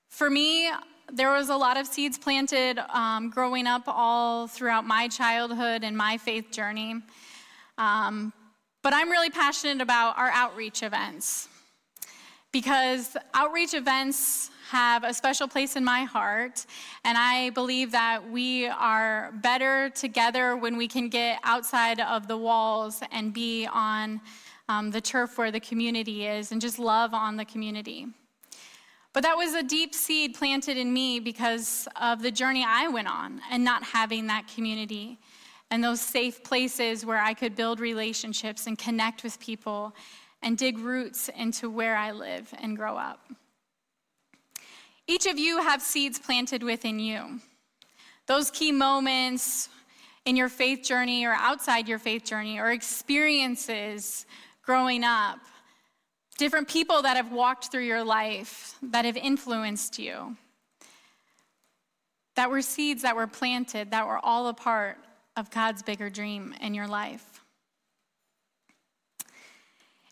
For 0.08 0.30
me, 0.30 0.72
there 1.12 1.30
was 1.34 1.50
a 1.50 1.58
lot 1.58 1.76
of 1.76 1.88
seeds 1.88 2.18
planted 2.18 2.80
um, 2.96 3.32
growing 3.32 3.68
up 3.68 3.84
all 3.86 4.48
throughout 4.48 4.86
my 4.86 5.10
childhood 5.10 5.84
and 5.84 5.98
my 5.98 6.18
faith 6.18 6.52
journey. 6.52 7.02
Um, 7.78 8.32
but 8.82 8.94
I'm 8.94 9.10
really 9.10 9.30
passionate 9.30 9.82
about 9.82 10.18
our 10.18 10.30
outreach 10.30 10.82
events 10.82 11.50
because 12.52 13.16
outreach 13.34 13.74
events 13.74 14.50
have 14.70 15.04
a 15.04 15.14
special 15.14 15.48
place 15.48 15.76
in 15.76 15.84
my 15.84 16.04
heart. 16.04 16.66
And 17.04 17.18
I 17.18 17.50
believe 17.52 17.92
that 17.92 18.30
we 18.30 18.68
are 18.68 19.32
better 19.42 19.90
together 19.90 20.56
when 20.56 20.78
we 20.78 20.88
can 20.88 21.10
get 21.10 21.40
outside 21.44 22.00
of 22.00 22.28
the 22.28 22.38
walls 22.38 23.02
and 23.12 23.34
be 23.34 23.68
on 23.72 24.22
um, 24.68 24.92
the 24.92 25.02
turf 25.02 25.38
where 25.38 25.52
the 25.52 25.60
community 25.60 26.28
is 26.28 26.52
and 26.52 26.62
just 26.62 26.78
love 26.78 27.14
on 27.14 27.36
the 27.36 27.46
community. 27.46 28.08
But 29.12 29.24
that 29.24 29.36
was 29.36 29.56
a 29.56 29.64
deep 29.64 29.96
seed 29.96 30.36
planted 30.36 30.78
in 30.78 30.94
me 30.94 31.20
because 31.20 31.88
of 32.00 32.22
the 32.22 32.30
journey 32.30 32.64
I 32.68 32.88
went 32.88 33.08
on 33.08 33.42
and 33.50 33.64
not 33.64 33.84
having 33.84 34.28
that 34.28 34.48
community 34.48 35.18
and 35.72 35.84
those 35.84 36.00
safe 36.00 36.44
places 36.44 37.06
where 37.06 37.20
I 37.20 37.34
could 37.34 37.56
build 37.56 37.80
relationships 37.80 38.68
and 38.68 38.78
connect 38.78 39.24
with 39.24 39.40
people 39.40 39.96
and 40.42 40.58
dig 40.58 40.78
roots 40.80 41.30
into 41.30 41.70
where 41.70 41.96
I 41.96 42.12
live 42.12 42.54
and 42.62 42.78
grow 42.78 42.96
up. 42.96 43.20
Each 45.08 45.26
of 45.26 45.40
you 45.40 45.62
have 45.62 45.82
seeds 45.82 46.20
planted 46.20 46.64
within 46.64 47.00
you. 47.00 47.40
Those 48.28 48.52
key 48.52 48.72
moments 48.72 49.70
in 50.26 50.36
your 50.36 50.50
faith 50.50 50.84
journey 50.84 51.26
or 51.26 51.34
outside 51.34 51.88
your 51.88 51.98
faith 51.98 52.24
journey 52.24 52.60
or 52.60 52.72
experiences 52.72 54.28
growing 54.62 55.04
up, 55.04 55.40
different 56.38 56.68
people 56.68 57.02
that 57.02 57.18
have 57.18 57.32
walked 57.32 57.72
through 57.72 57.86
your 57.86 58.04
life 58.04 58.76
that 58.84 59.04
have 59.06 59.18
influenced 59.18 59.98
you, 59.98 60.38
that 62.36 62.52
were 62.52 62.62
seeds 62.62 63.02
that 63.02 63.16
were 63.16 63.28
planted, 63.28 63.90
that 63.92 64.06
were 64.06 64.24
all 64.24 64.48
a 64.48 64.54
part 64.54 64.98
of 65.36 65.50
God's 65.50 65.82
bigger 65.82 66.10
dream 66.10 66.54
in 66.62 66.76
your 66.76 66.88
life. 66.88 67.29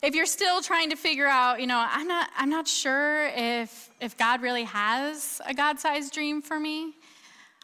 If 0.03 0.13
you're 0.13 0.27
still 0.27 0.62
trying 0.62 0.91
to 0.91 0.95
figure 0.95 1.25
out, 1.25 1.60
you 1.60 1.65
know, 1.65 1.83
I'm 1.89 2.07
not, 2.07 2.29
I'm 2.38 2.51
not 2.51 2.67
sure 2.67 3.29
if, 3.29 3.89
if 3.99 4.15
God 4.15 4.43
really 4.43 4.63
has 4.65 5.41
a 5.47 5.55
God 5.55 5.79
sized 5.79 6.13
dream 6.13 6.39
for 6.39 6.60
me, 6.60 6.93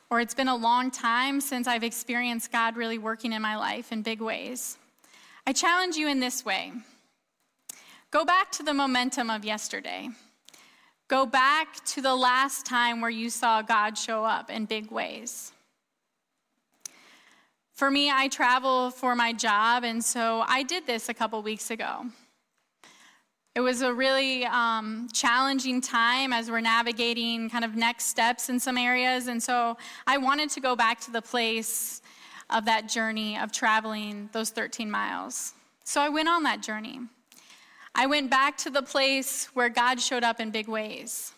or 0.09 0.19
it's 0.19 0.33
been 0.33 0.47
a 0.47 0.55
long 0.55 0.89
time 0.89 1.39
since 1.39 1.67
I've 1.67 1.83
experienced 1.83 2.51
God 2.51 2.75
really 2.75 2.97
working 2.97 3.33
in 3.33 3.41
my 3.41 3.55
life 3.55 3.91
in 3.91 4.01
big 4.01 4.19
ways, 4.19 4.79
I 5.45 5.53
challenge 5.53 5.95
you 5.95 6.07
in 6.07 6.19
this 6.19 6.43
way 6.43 6.71
go 8.09 8.25
back 8.25 8.51
to 8.53 8.63
the 8.63 8.73
momentum 8.73 9.29
of 9.29 9.45
yesterday. 9.45 10.09
Go 11.07 11.25
back 11.25 11.83
to 11.85 12.01
the 12.01 12.15
last 12.15 12.65
time 12.65 13.01
where 13.01 13.09
you 13.11 13.29
saw 13.29 13.61
God 13.61 13.97
show 13.97 14.23
up 14.23 14.49
in 14.49 14.65
big 14.65 14.89
ways. 14.89 15.51
For 17.73 17.91
me, 17.91 18.11
I 18.11 18.27
travel 18.27 18.91
for 18.91 19.15
my 19.15 19.33
job, 19.33 19.83
and 19.83 20.03
so 20.03 20.43
I 20.47 20.63
did 20.63 20.87
this 20.87 21.09
a 21.09 21.13
couple 21.13 21.41
weeks 21.41 21.71
ago. 21.71 22.05
It 23.55 23.61
was 23.61 23.83
a 23.83 23.93
really 23.93 24.45
um, 24.45 25.07
challenging 25.13 25.79
time 25.79 26.33
as 26.33 26.49
we're 26.49 26.59
navigating 26.59 27.51
kind 27.51 27.63
of 27.63 27.75
next 27.75 28.05
steps 28.05 28.49
in 28.49 28.59
some 28.59 28.79
areas. 28.79 29.27
And 29.27 29.41
so 29.41 29.77
I 30.07 30.17
wanted 30.17 30.49
to 30.51 30.59
go 30.59 30.75
back 30.75 30.99
to 31.01 31.11
the 31.11 31.21
place 31.21 32.01
of 32.49 32.65
that 32.65 32.89
journey 32.89 33.37
of 33.37 33.51
traveling 33.51 34.29
those 34.33 34.49
13 34.49 34.89
miles. 34.89 35.53
So 35.83 36.01
I 36.01 36.09
went 36.09 36.29
on 36.29 36.43
that 36.43 36.63
journey. 36.63 37.01
I 37.93 38.07
went 38.07 38.31
back 38.31 38.57
to 38.59 38.71
the 38.71 38.81
place 38.81 39.45
where 39.53 39.69
God 39.69 39.99
showed 39.99 40.23
up 40.23 40.39
in 40.39 40.49
big 40.49 40.67
ways. 40.67 41.31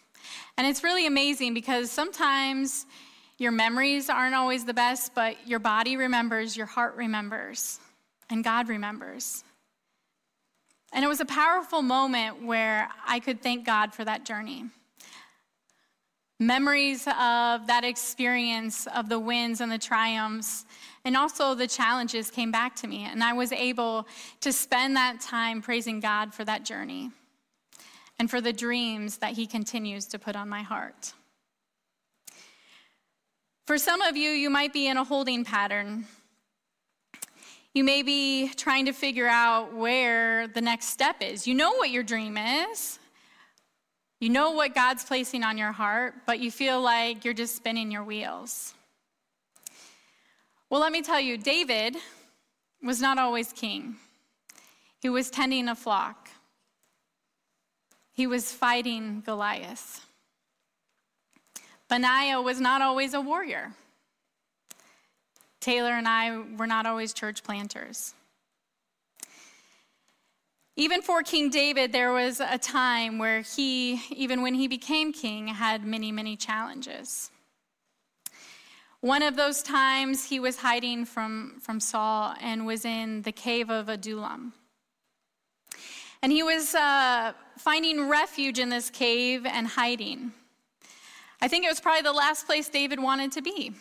And 0.58 0.65
it's 0.65 0.84
really 0.84 1.08
amazing 1.08 1.54
because 1.54 1.91
sometimes 1.91 2.86
your 3.38 3.51
memories 3.51 4.10
aren't 4.10 4.36
always 4.36 4.63
the 4.63 4.73
best, 4.73 5.13
but 5.13 5.36
your 5.45 5.60
body 5.60 5.97
remembers, 5.97 6.56
your 6.56 6.65
heart 6.65 6.95
remembers, 6.95 7.80
and 8.30 8.41
God 8.41 8.69
remembers. 8.69 9.44
And 10.95 11.03
it 11.03 11.10
was 11.10 11.19
a 11.19 11.25
powerful 11.25 11.81
moment 11.81 12.45
where 12.45 12.88
I 13.05 13.19
could 13.19 13.41
thank 13.41 13.65
God 13.65 13.93
for 13.93 14.05
that 14.05 14.23
journey. 14.23 14.63
Memories 16.39 17.05
of 17.05 17.67
that 17.67 17.81
experience 17.84 18.88
of 18.88 19.10
the 19.10 19.19
wins 19.19 19.60
and 19.60 19.69
the 19.69 19.77
triumphs, 19.77 20.63
and 21.03 21.17
also 21.17 21.53
the 21.53 21.67
challenges 21.67 22.31
came 22.31 22.49
back 22.49 22.77
to 22.77 22.88
me. 22.88 23.03
And 23.03 23.21
I 23.21 23.34
was 23.34 23.51
able 23.51 24.08
to 24.39 24.53
spend 24.53 24.95
that 24.95 25.19
time 25.19 25.62
praising 25.62 25.99
God 25.99 26.34
for 26.34 26.45
that 26.45 26.63
journey 26.63 27.12
and 28.17 28.31
for 28.31 28.39
the 28.39 28.53
dreams 28.53 29.17
that 29.17 29.34
He 29.34 29.47
continues 29.47 30.05
to 30.08 30.17
put 30.17 30.38
on 30.38 30.47
my 30.47 30.62
heart. 30.62 31.12
For 33.67 33.77
some 33.77 34.01
of 34.01 34.15
you, 34.15 34.29
you 34.29 34.49
might 34.49 34.71
be 34.71 34.88
in 34.88 34.95
a 34.95 35.03
holding 35.03 35.43
pattern. 35.43 36.05
You 37.75 37.83
may 37.83 38.03
be 38.03 38.47
trying 38.55 38.85
to 38.85 38.93
figure 38.93 39.27
out 39.27 39.73
where 39.73 40.47
the 40.47 40.61
next 40.61 40.85
step 40.85 41.17
is. 41.19 41.45
You 41.45 41.55
know 41.55 41.73
what 41.73 41.89
your 41.89 42.03
dream 42.03 42.38
is, 42.38 42.99
you 44.21 44.29
know 44.29 44.51
what 44.51 44.73
God's 44.73 45.03
placing 45.03 45.43
on 45.43 45.57
your 45.57 45.73
heart, 45.73 46.13
but 46.25 46.39
you 46.39 46.51
feel 46.51 46.79
like 46.79 47.25
you're 47.25 47.33
just 47.33 47.53
spinning 47.53 47.91
your 47.91 48.05
wheels. 48.05 48.73
Well, 50.69 50.79
let 50.79 50.93
me 50.93 51.01
tell 51.01 51.19
you, 51.19 51.38
David 51.38 51.97
was 52.81 53.01
not 53.01 53.17
always 53.17 53.51
king, 53.51 53.97
he 55.01 55.09
was 55.09 55.29
tending 55.29 55.67
a 55.67 55.75
flock, 55.75 56.29
he 58.13 58.25
was 58.25 58.53
fighting 58.53 59.21
Goliath. 59.25 59.99
Benaiah 61.89 62.41
was 62.41 62.61
not 62.61 62.81
always 62.81 63.13
a 63.13 63.19
warrior. 63.19 63.73
Taylor 65.65 65.93
and 65.93 66.08
I 66.08 66.43
were 66.60 66.67
not 66.67 66.86
always 66.86 67.12
church 67.12 67.41
planters. 67.41 68.13
Even 70.75 71.01
for 71.01 71.23
King 71.23 71.49
David, 71.49 71.91
there 71.91 72.12
was 72.13 72.39
a 72.39 72.60
time 72.60 73.17
where 73.17 73.41
he, 73.41 73.99
even 74.12 74.43
when 74.43 74.54
he 74.54 74.67
became 74.67 75.12
king, 75.12 75.47
had 75.47 75.84
many, 75.84 76.12
many 76.12 76.36
challenges. 76.36 77.32
One 79.01 79.23
of 79.23 79.36
those 79.36 79.63
times 79.63 80.25
he 80.25 80.39
was 80.39 80.58
hiding 80.58 81.04
from, 81.04 81.60
from 81.62 81.80
Saul 81.80 82.36
and 82.39 82.67
was 82.67 82.86
in 82.86 83.23
the 83.23 83.32
cave 83.32 83.71
of 83.71 83.89
Adullam. 83.89 84.54
And 86.21 86.32
he 86.32 86.43
was 86.43 86.75
uh, 86.75 87.34
finding 87.58 88.08
refuge 88.08 88.60
in 88.60 88.69
this 88.69 88.91
cave 88.91 89.47
and 89.47 89.65
hiding. 89.65 90.32
I 91.41 91.47
think 91.47 91.65
it 91.65 91.69
was 91.69 91.80
probably 91.80 92.04
the 92.04 92.13
last 92.13 92.45
place 92.45 92.69
David 92.69 92.99
wanted 92.99 93.32
to 93.32 93.41
be. 93.41 93.73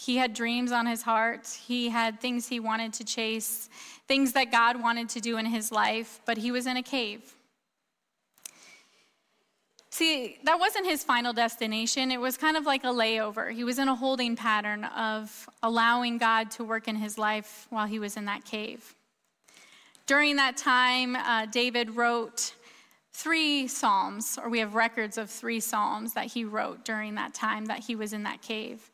He 0.00 0.16
had 0.16 0.32
dreams 0.32 0.72
on 0.72 0.86
his 0.86 1.02
heart, 1.02 1.46
he 1.46 1.90
had 1.90 2.20
things 2.20 2.48
he 2.48 2.58
wanted 2.58 2.94
to 2.94 3.04
chase, 3.04 3.68
things 4.08 4.32
that 4.32 4.50
God 4.50 4.80
wanted 4.80 5.10
to 5.10 5.20
do 5.20 5.36
in 5.36 5.44
his 5.44 5.70
life, 5.70 6.20
but 6.24 6.38
he 6.38 6.50
was 6.50 6.66
in 6.66 6.78
a 6.78 6.82
cave. 6.82 7.20
See, 9.90 10.38
that 10.44 10.58
wasn't 10.58 10.86
his 10.86 11.04
final 11.04 11.34
destination. 11.34 12.10
It 12.10 12.18
was 12.18 12.38
kind 12.38 12.56
of 12.56 12.64
like 12.64 12.84
a 12.84 12.86
layover. 12.86 13.52
He 13.52 13.62
was 13.62 13.78
in 13.78 13.88
a 13.88 13.94
holding 13.94 14.36
pattern 14.36 14.84
of 14.84 15.46
allowing 15.62 16.16
God 16.16 16.50
to 16.52 16.64
work 16.64 16.88
in 16.88 16.96
his 16.96 17.18
life 17.18 17.66
while 17.68 17.86
he 17.86 17.98
was 17.98 18.16
in 18.16 18.24
that 18.24 18.46
cave. 18.46 18.94
During 20.06 20.36
that 20.36 20.56
time, 20.56 21.14
uh, 21.14 21.44
David 21.44 21.90
wrote 21.90 22.54
three 23.12 23.68
Psalms, 23.68 24.38
or 24.42 24.48
we 24.48 24.60
have 24.60 24.74
records 24.74 25.18
of 25.18 25.28
three 25.28 25.60
Psalms 25.60 26.14
that 26.14 26.26
he 26.26 26.46
wrote 26.46 26.86
during 26.86 27.16
that 27.16 27.34
time 27.34 27.66
that 27.66 27.80
he 27.80 27.94
was 27.94 28.14
in 28.14 28.22
that 28.22 28.40
cave. 28.40 28.90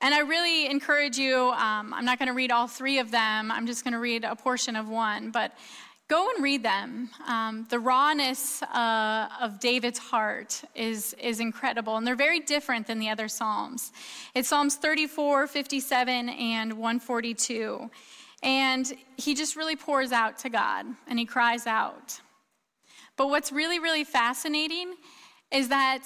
And 0.00 0.14
I 0.14 0.20
really 0.20 0.66
encourage 0.66 1.18
you, 1.18 1.50
um, 1.50 1.92
I'm 1.92 2.04
not 2.04 2.18
going 2.18 2.28
to 2.28 2.34
read 2.34 2.52
all 2.52 2.68
three 2.68 2.98
of 2.98 3.10
them, 3.10 3.50
I'm 3.50 3.66
just 3.66 3.82
going 3.82 3.94
to 3.94 3.98
read 3.98 4.24
a 4.24 4.36
portion 4.36 4.76
of 4.76 4.88
one, 4.88 5.32
but 5.32 5.52
go 6.08 6.30
and 6.34 6.42
read 6.42 6.62
them. 6.62 7.10
Um, 7.26 7.66
the 7.68 7.80
rawness 7.80 8.62
uh, 8.62 9.28
of 9.40 9.58
David's 9.58 9.98
heart 9.98 10.62
is, 10.74 11.14
is 11.20 11.40
incredible, 11.40 11.96
and 11.96 12.06
they're 12.06 12.14
very 12.14 12.40
different 12.40 12.86
than 12.86 13.00
the 13.00 13.10
other 13.10 13.26
Psalms. 13.26 13.92
It's 14.34 14.48
Psalms 14.48 14.76
34, 14.76 15.48
57, 15.48 16.28
and 16.28 16.72
142. 16.72 17.90
And 18.42 18.92
he 19.16 19.34
just 19.34 19.56
really 19.56 19.76
pours 19.76 20.12
out 20.12 20.38
to 20.38 20.48
God 20.48 20.86
and 21.08 21.18
he 21.18 21.24
cries 21.24 21.66
out. 21.66 22.20
But 23.16 23.30
what's 23.30 23.50
really, 23.50 23.80
really 23.80 24.04
fascinating 24.04 24.94
is 25.50 25.68
that 25.70 26.04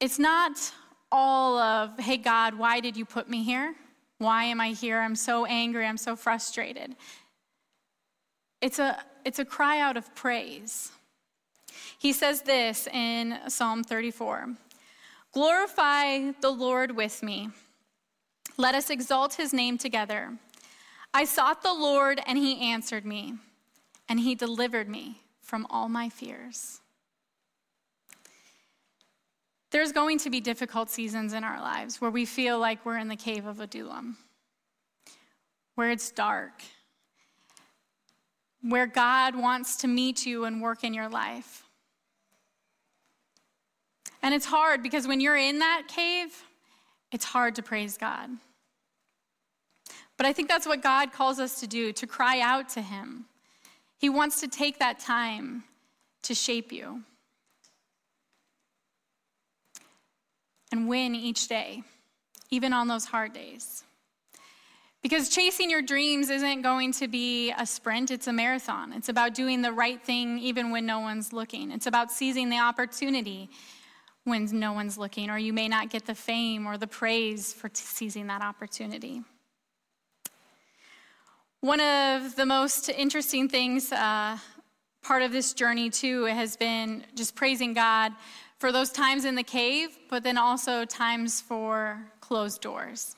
it's 0.00 0.18
not 0.18 0.72
all 1.10 1.58
of, 1.58 1.98
hey, 1.98 2.16
God, 2.16 2.54
why 2.54 2.80
did 2.80 2.96
you 2.96 3.04
put 3.04 3.28
me 3.28 3.42
here? 3.42 3.74
Why 4.18 4.44
am 4.44 4.60
I 4.60 4.70
here? 4.70 4.98
I'm 5.00 5.16
so 5.16 5.44
angry. 5.44 5.86
I'm 5.86 5.96
so 5.96 6.16
frustrated. 6.16 6.96
It's 8.60 8.78
a, 8.78 9.02
it's 9.24 9.38
a 9.38 9.44
cry 9.44 9.80
out 9.80 9.96
of 9.96 10.14
praise. 10.14 10.90
He 11.98 12.12
says 12.12 12.42
this 12.42 12.86
in 12.88 13.38
Psalm 13.48 13.84
34 13.84 14.54
Glorify 15.32 16.32
the 16.40 16.50
Lord 16.50 16.96
with 16.96 17.22
me. 17.22 17.50
Let 18.56 18.74
us 18.74 18.90
exalt 18.90 19.34
his 19.34 19.52
name 19.52 19.78
together. 19.78 20.36
I 21.14 21.24
sought 21.24 21.62
the 21.62 21.72
Lord, 21.72 22.20
and 22.26 22.36
he 22.36 22.70
answered 22.70 23.04
me, 23.04 23.34
and 24.08 24.20
he 24.20 24.34
delivered 24.34 24.88
me 24.88 25.22
from 25.40 25.66
all 25.70 25.88
my 25.88 26.08
fears. 26.08 26.80
There's 29.70 29.92
going 29.92 30.18
to 30.20 30.30
be 30.30 30.40
difficult 30.40 30.90
seasons 30.90 31.32
in 31.32 31.44
our 31.44 31.60
lives 31.60 32.00
where 32.00 32.10
we 32.10 32.24
feel 32.24 32.58
like 32.58 32.84
we're 32.84 32.98
in 32.98 33.08
the 33.08 33.16
cave 33.16 33.46
of 33.46 33.60
Adullam, 33.60 34.16
where 35.74 35.90
it's 35.90 36.10
dark, 36.10 36.62
where 38.62 38.86
God 38.86 39.36
wants 39.36 39.76
to 39.76 39.88
meet 39.88 40.24
you 40.24 40.44
and 40.44 40.62
work 40.62 40.84
in 40.84 40.94
your 40.94 41.08
life. 41.08 41.64
And 44.22 44.34
it's 44.34 44.46
hard 44.46 44.82
because 44.82 45.06
when 45.06 45.20
you're 45.20 45.36
in 45.36 45.58
that 45.60 45.82
cave, 45.86 46.44
it's 47.12 47.24
hard 47.24 47.54
to 47.56 47.62
praise 47.62 47.96
God. 47.96 48.30
But 50.16 50.26
I 50.26 50.32
think 50.32 50.48
that's 50.48 50.66
what 50.66 50.82
God 50.82 51.12
calls 51.12 51.38
us 51.38 51.60
to 51.60 51.66
do 51.66 51.92
to 51.92 52.06
cry 52.06 52.40
out 52.40 52.68
to 52.70 52.82
Him 52.82 53.26
he 53.98 54.08
wants 54.08 54.40
to 54.40 54.48
take 54.48 54.78
that 54.78 55.00
time 55.00 55.64
to 56.22 56.34
shape 56.34 56.72
you 56.72 57.02
and 60.72 60.88
win 60.88 61.14
each 61.14 61.48
day, 61.48 61.82
even 62.50 62.72
on 62.72 62.88
those 62.88 63.04
hard 63.04 63.32
days. 63.32 63.84
Because 65.02 65.28
chasing 65.28 65.70
your 65.70 65.80
dreams 65.80 66.28
isn't 66.28 66.62
going 66.62 66.92
to 66.94 67.06
be 67.06 67.52
a 67.52 67.64
sprint, 67.64 68.10
it's 68.10 68.26
a 68.26 68.32
marathon. 68.32 68.92
It's 68.92 69.08
about 69.08 69.32
doing 69.32 69.62
the 69.62 69.72
right 69.72 70.02
thing 70.02 70.38
even 70.38 70.70
when 70.70 70.86
no 70.86 71.00
one's 71.00 71.32
looking. 71.32 71.70
It's 71.70 71.86
about 71.86 72.10
seizing 72.10 72.50
the 72.50 72.58
opportunity 72.58 73.48
when 74.24 74.46
no 74.58 74.72
one's 74.72 74.98
looking, 74.98 75.30
or 75.30 75.38
you 75.38 75.52
may 75.52 75.68
not 75.68 75.88
get 75.88 76.04
the 76.04 76.14
fame 76.14 76.66
or 76.66 76.76
the 76.76 76.86
praise 76.86 77.52
for 77.54 77.70
seizing 77.72 78.26
that 78.26 78.42
opportunity. 78.42 79.22
One 81.60 81.80
of 81.80 82.36
the 82.36 82.44
most 82.44 82.88
interesting 82.88 83.48
things, 83.48 83.90
uh, 83.92 84.38
part 85.02 85.22
of 85.22 85.32
this 85.32 85.54
journey 85.54 85.90
too, 85.90 86.24
has 86.24 86.56
been 86.56 87.04
just 87.14 87.34
praising 87.34 87.72
God 87.72 88.12
for 88.58 88.72
those 88.72 88.90
times 88.90 89.24
in 89.24 89.34
the 89.34 89.42
cave, 89.42 89.90
but 90.10 90.22
then 90.22 90.36
also 90.36 90.84
times 90.84 91.40
for 91.40 92.04
closed 92.20 92.60
doors 92.60 93.14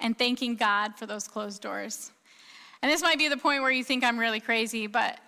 and 0.00 0.18
thanking 0.18 0.56
God 0.56 0.96
for 0.96 1.06
those 1.06 1.28
closed 1.28 1.62
doors. 1.62 2.10
And 2.82 2.90
this 2.90 3.02
might 3.02 3.18
be 3.18 3.28
the 3.28 3.36
point 3.36 3.62
where 3.62 3.70
you 3.70 3.84
think 3.84 4.04
I'm 4.04 4.18
really 4.18 4.40
crazy, 4.40 4.86
but 4.86 5.18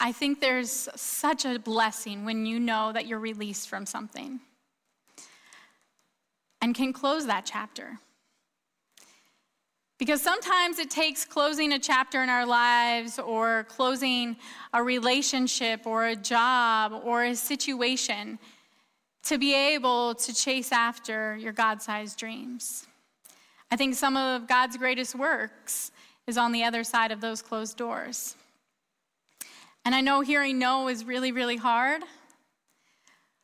I 0.00 0.12
think 0.12 0.40
there's 0.40 0.88
such 0.94 1.44
a 1.44 1.58
blessing 1.58 2.24
when 2.24 2.46
you 2.46 2.58
know 2.60 2.92
that 2.92 3.06
you're 3.06 3.18
released 3.18 3.68
from 3.68 3.86
something 3.86 4.40
and 6.60 6.74
can 6.74 6.92
close 6.92 7.26
that 7.26 7.46
chapter. 7.46 7.98
Because 9.98 10.22
sometimes 10.22 10.78
it 10.78 10.90
takes 10.90 11.24
closing 11.24 11.72
a 11.72 11.78
chapter 11.78 12.22
in 12.22 12.28
our 12.28 12.46
lives 12.46 13.18
or 13.18 13.64
closing 13.64 14.36
a 14.72 14.82
relationship 14.82 15.86
or 15.86 16.06
a 16.06 16.16
job 16.16 17.02
or 17.04 17.24
a 17.24 17.34
situation 17.34 18.38
to 19.28 19.36
be 19.36 19.54
able 19.54 20.14
to 20.14 20.34
chase 20.34 20.72
after 20.72 21.36
your 21.36 21.52
God 21.52 21.82
sized 21.82 22.18
dreams. 22.18 22.86
I 23.70 23.76
think 23.76 23.94
some 23.94 24.16
of 24.16 24.48
God's 24.48 24.78
greatest 24.78 25.14
works 25.14 25.92
is 26.26 26.38
on 26.38 26.50
the 26.52 26.64
other 26.64 26.82
side 26.82 27.12
of 27.12 27.20
those 27.20 27.42
closed 27.42 27.76
doors. 27.76 28.36
And 29.84 29.94
I 29.94 30.00
know 30.00 30.22
hearing 30.22 30.58
no 30.58 30.88
is 30.88 31.04
really, 31.04 31.30
really 31.30 31.58
hard, 31.58 32.02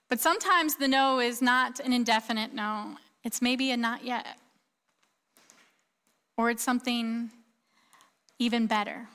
but 0.09 0.21
sometimes 0.21 0.77
the 0.77 0.89
no 0.89 1.21
is 1.21 1.43
not 1.43 1.81
an 1.81 1.93
indefinite 1.93 2.55
no, 2.55 2.97
it's 3.23 3.43
maybe 3.43 3.71
a 3.71 3.77
not 3.77 4.05
yet 4.05 4.39
or 6.39 6.49
it's 6.49 6.63
something 6.63 7.31
even 8.39 8.67
better. 8.67 9.07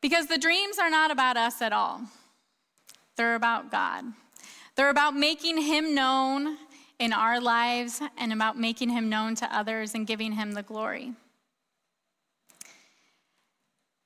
Because 0.00 0.28
the 0.28 0.38
dreams 0.38 0.78
are 0.78 0.88
not 0.88 1.10
about 1.10 1.36
us 1.36 1.60
at 1.60 1.72
all, 1.72 2.02
they're 3.20 3.34
about 3.34 3.70
God. 3.70 4.06
They're 4.76 4.88
about 4.88 5.14
making 5.14 5.60
Him 5.60 5.94
known 5.94 6.56
in 6.98 7.12
our 7.12 7.38
lives 7.38 8.00
and 8.16 8.32
about 8.32 8.58
making 8.58 8.88
Him 8.88 9.10
known 9.10 9.34
to 9.34 9.54
others 9.54 9.94
and 9.94 10.06
giving 10.06 10.32
Him 10.32 10.52
the 10.52 10.62
glory. 10.62 11.12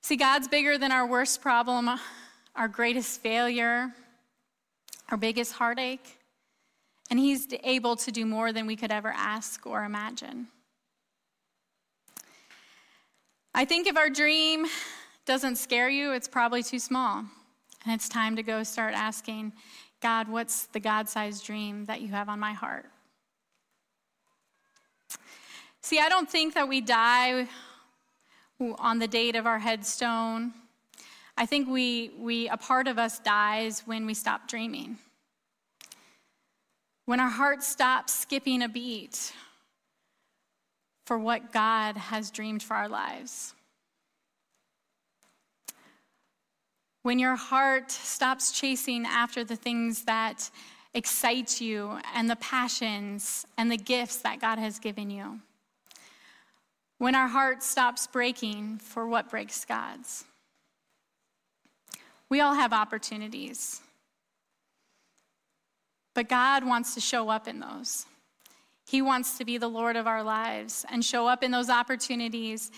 See, 0.03 0.17
God's 0.17 0.49
bigger 0.49 0.79
than 0.79 0.91
our 0.91 1.07
worst 1.07 1.41
problem, 1.41 1.89
our 2.57 2.67
greatest 2.67 3.21
failure, 3.21 3.95
our 5.13 5.17
biggest 5.17 5.53
heartache, 5.53 6.19
and 7.09 7.21
He's 7.21 7.47
able 7.63 7.95
to 7.95 8.11
do 8.11 8.27
more 8.27 8.53
than 8.53 8.67
we 8.67 8.75
could 8.75 8.91
ever 8.91 9.13
ask 9.17 9.65
or 9.65 9.85
imagine. 9.85 10.49
I 13.55 13.65
think 13.65 13.87
if 13.87 13.97
our 13.97 14.11
dream 14.11 14.67
doesn't 15.25 15.55
scare 15.55 15.89
you, 15.89 16.11
it's 16.11 16.27
probably 16.27 16.65
too 16.65 16.81
small. 16.81 17.27
And 17.85 17.95
it's 17.95 18.09
time 18.09 18.37
to 18.37 18.43
go 18.43 18.63
start 18.63 18.95
asking 18.95 19.53
God, 20.01 20.29
what's 20.29 20.67
the 20.67 20.81
God 20.81 21.09
sized 21.09 21.45
dream 21.45 21.87
that 21.87 22.01
you 22.01 22.09
have 22.09 22.29
on 22.29 22.39
my 22.39 22.53
heart? 22.53 22.87
See, 25.81 25.99
I 25.99 26.09
don't 26.09 26.31
think 26.31 26.55
that 26.55 26.69
we 26.69 26.81
die 26.81 27.47
on 28.79 28.99
the 28.99 29.09
date 29.09 29.37
of 29.37 29.47
our 29.47 29.59
headstone. 29.59 30.53
I 31.37 31.47
think 31.47 31.69
we, 31.69 32.11
we, 32.19 32.49
a 32.49 32.57
part 32.57 32.87
of 32.87 32.99
us 32.99 33.19
dies 33.19 33.83
when 33.85 34.07
we 34.07 34.15
stop 34.15 34.49
dreaming. 34.49 34.99
When 37.07 37.21
our 37.21 37.31
heart 37.31 37.63
stops 37.63 38.15
skipping 38.15 38.63
a 38.63 38.69
beat 38.69 39.33
for 41.05 41.19
what 41.19 41.53
God 41.53 41.97
has 41.97 42.31
dreamed 42.31 42.63
for 42.63 42.75
our 42.75 42.89
lives. 42.89 43.55
When 47.05 47.19
your 47.19 47.37
heart 47.37 47.91
stops 47.91 48.51
chasing 48.51 49.05
after 49.05 49.45
the 49.45 49.57
things 49.57 50.05
that 50.05 50.51
excite 50.95 51.61
you 51.61 51.99
and 52.15 52.31
the 52.31 52.37
passions 52.37 53.45
and 53.59 53.71
the 53.71 53.77
gifts 53.77 54.17
that 54.23 54.41
God 54.41 54.59
has 54.59 54.79
given 54.79 55.11
you. 55.11 55.41
When 56.97 57.15
our 57.15 57.29
heart 57.29 57.63
stops 57.63 58.07
breaking 58.07 58.79
for 58.79 59.07
what 59.07 59.29
breaks 59.29 59.67
God's. 59.67 60.25
We 62.31 62.41
all 62.41 62.55
have 62.55 62.73
opportunities. 62.73 63.83
But 66.15 66.31
God 66.31 66.65
wants 66.65 66.95
to 66.95 67.03
show 67.03 67.29
up 67.29 67.47
in 67.47 67.61
those. 67.61 68.07
He 68.87 69.03
wants 69.03 69.37
to 69.37 69.45
be 69.45 69.59
the 69.59 69.69
Lord 69.69 69.97
of 69.97 70.07
our 70.07 70.23
lives 70.23 70.87
and 70.91 71.05
show 71.05 71.27
up 71.27 71.43
in 71.43 71.51
those 71.51 71.69
opportunities 71.69 72.71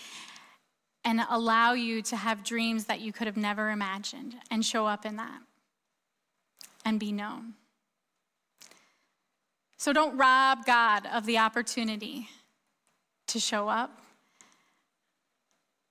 and 1.06 1.20
allow 1.30 1.72
you 1.72 2.02
to 2.02 2.16
have 2.16 2.42
dreams 2.42 2.86
that 2.86 3.00
you 3.00 3.12
could 3.12 3.28
have 3.28 3.36
never 3.36 3.70
imagined 3.70 4.34
and 4.50 4.64
show 4.64 4.86
up 4.86 5.06
in 5.06 5.14
that 5.16 5.40
and 6.84 6.98
be 6.98 7.12
known. 7.12 7.54
So 9.76 9.92
don't 9.92 10.16
rob 10.16 10.66
God 10.66 11.06
of 11.06 11.24
the 11.24 11.38
opportunity 11.38 12.28
to 13.28 13.38
show 13.38 13.68
up. 13.68 14.00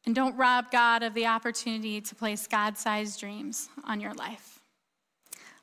And 0.06 0.14
don't 0.14 0.36
rob 0.36 0.70
God 0.70 1.02
of 1.02 1.14
the 1.14 1.28
opportunity 1.28 2.02
to 2.02 2.14
place 2.14 2.46
God 2.46 2.78
sized 2.78 3.22
dreams 3.22 3.70
on 3.86 4.02
your 4.02 4.14
life. 4.14 4.60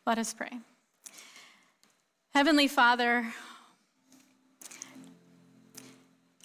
Let 0.07 0.17
us 0.17 0.33
pray. 0.33 0.61
Heavenly 2.33 2.69
Father, 2.69 3.31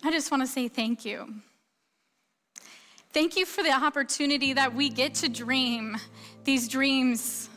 I 0.04 0.12
just 0.12 0.30
want 0.30 0.44
to 0.44 0.48
say 0.48 0.68
thank 0.68 1.06
you. 1.06 1.42
Thank 3.14 3.36
you 3.36 3.46
for 3.46 3.64
the 3.64 3.72
opportunity 3.72 4.54
that 4.54 4.76
we 4.76 4.90
get 4.90 5.16
to 5.16 5.30
dream 5.30 5.98
these 6.44 6.68
dreams 6.68 7.50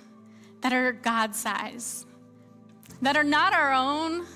that 0.63 0.73
are 0.73 0.93
God 0.93 1.35
size, 1.35 2.07
that 3.03 3.17
are 3.17 3.25
not 3.25 3.53
our 3.53 3.73
own, 3.73 4.27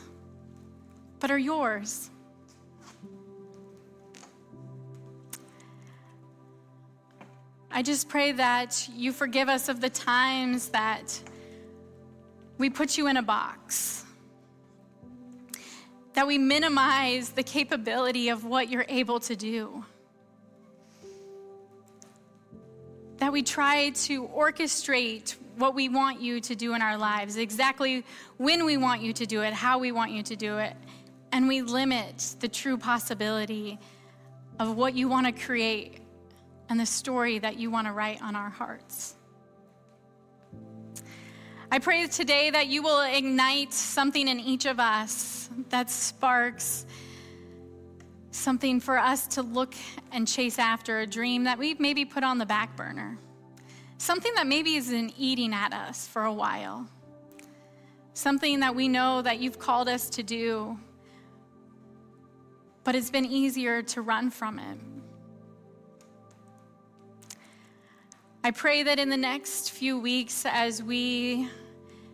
but 1.20 1.30
are 1.30 1.38
yours. 1.38 2.10
I 7.70 7.82
just 7.82 8.08
pray 8.08 8.32
that 8.32 8.88
you 8.94 9.12
forgive 9.12 9.48
us 9.48 9.68
of 9.68 9.80
the 9.80 9.90
times 9.90 10.68
that 10.68 11.18
we 12.56 12.70
put 12.70 12.96
you 12.96 13.08
in 13.08 13.16
a 13.16 13.22
box, 13.22 14.04
that 16.12 16.26
we 16.26 16.38
minimize 16.38 17.30
the 17.30 17.42
capability 17.42 18.28
of 18.28 18.44
what 18.44 18.68
you're 18.68 18.86
able 18.88 19.18
to 19.20 19.34
do, 19.34 19.84
that 23.18 23.32
we 23.32 23.42
try 23.42 23.90
to 23.90 24.26
orchestrate 24.28 25.36
what 25.56 25.74
we 25.74 25.88
want 25.88 26.20
you 26.20 26.40
to 26.40 26.54
do 26.54 26.74
in 26.74 26.82
our 26.82 26.96
lives, 26.96 27.36
exactly 27.36 28.04
when 28.38 28.64
we 28.64 28.76
want 28.76 29.02
you 29.02 29.12
to 29.12 29.26
do 29.26 29.42
it, 29.42 29.52
how 29.52 29.78
we 29.78 29.92
want 29.92 30.10
you 30.10 30.22
to 30.22 30.36
do 30.36 30.58
it, 30.58 30.74
and 31.32 31.46
we 31.48 31.62
limit 31.62 32.36
the 32.40 32.48
true 32.48 32.76
possibility 32.76 33.78
of 34.58 34.76
what 34.76 34.94
you 34.94 35.08
want 35.08 35.26
to 35.26 35.32
create 35.32 36.00
and 36.68 36.78
the 36.78 36.86
story 36.86 37.38
that 37.38 37.58
you 37.58 37.70
want 37.70 37.86
to 37.86 37.92
write 37.92 38.20
on 38.22 38.34
our 38.36 38.50
hearts. 38.50 39.14
I 41.70 41.78
pray 41.78 42.06
today 42.06 42.50
that 42.50 42.68
you 42.68 42.82
will 42.82 43.02
ignite 43.02 43.72
something 43.72 44.28
in 44.28 44.38
each 44.38 44.64
of 44.64 44.78
us 44.78 45.50
that 45.70 45.90
sparks 45.90 46.86
something 48.34 48.80
for 48.80 48.98
us 48.98 49.26
to 49.28 49.42
look 49.42 49.74
and 50.12 50.26
chase 50.26 50.58
after, 50.58 51.00
a 51.00 51.06
dream 51.06 51.44
that 51.44 51.56
we've 51.56 51.78
maybe 51.78 52.04
put 52.04 52.24
on 52.24 52.38
the 52.38 52.46
back 52.46 52.76
burner, 52.76 53.16
something 53.98 54.34
that 54.34 54.46
maybe 54.46 54.74
has 54.74 54.90
been 54.90 55.12
eating 55.16 55.54
at 55.54 55.72
us 55.72 56.08
for 56.08 56.24
a 56.24 56.32
while, 56.32 56.86
something 58.12 58.60
that 58.60 58.74
we 58.74 58.88
know 58.88 59.22
that 59.22 59.38
you've 59.38 59.58
called 59.58 59.88
us 59.88 60.10
to 60.10 60.22
do, 60.22 60.76
but 62.82 62.94
it's 62.94 63.10
been 63.10 63.24
easier 63.24 63.82
to 63.82 64.02
run 64.02 64.30
from 64.30 64.58
it. 64.58 64.78
I 68.42 68.50
pray 68.50 68.82
that 68.82 68.98
in 68.98 69.08
the 69.08 69.16
next 69.16 69.70
few 69.70 69.98
weeks, 69.98 70.44
as 70.44 70.82
we 70.82 71.48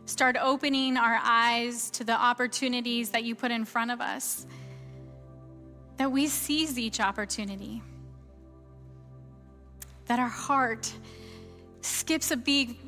start 0.04 0.36
opening 0.40 0.96
our 0.96 1.18
eyes 1.22 1.90
to 1.92 2.04
the 2.04 2.12
opportunities 2.12 3.10
that 3.10 3.24
you 3.24 3.34
put 3.34 3.50
in 3.50 3.64
front 3.64 3.90
of 3.90 4.00
us, 4.00 4.46
that 6.00 6.10
we 6.10 6.26
seize 6.26 6.78
each 6.78 6.98
opportunity, 6.98 7.82
that 10.06 10.18
our 10.18 10.30
heart 10.30 10.90
skips 11.82 12.30
a 12.30 12.38
beat 12.38 12.80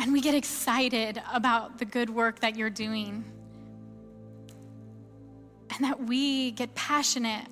and 0.00 0.12
we 0.12 0.20
get 0.20 0.34
excited 0.34 1.22
about 1.32 1.78
the 1.78 1.84
good 1.84 2.10
work 2.10 2.40
that 2.40 2.56
you're 2.56 2.68
doing, 2.68 3.24
and 5.70 5.84
that 5.84 6.04
we 6.04 6.50
get 6.50 6.74
passionate 6.74 7.46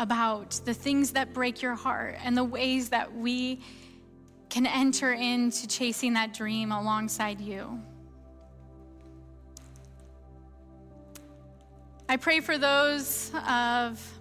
about 0.00 0.60
the 0.64 0.74
things 0.74 1.12
that 1.12 1.32
break 1.32 1.62
your 1.62 1.76
heart 1.76 2.18
and 2.24 2.36
the 2.36 2.42
ways 2.42 2.88
that 2.88 3.16
we 3.16 3.60
can 4.50 4.66
enter 4.66 5.12
into 5.12 5.68
chasing 5.68 6.14
that 6.14 6.34
dream 6.34 6.72
alongside 6.72 7.40
you. 7.40 7.80
I 12.12 12.18
pray 12.18 12.40
for 12.40 12.58
those 12.58 13.32
of 13.48 14.20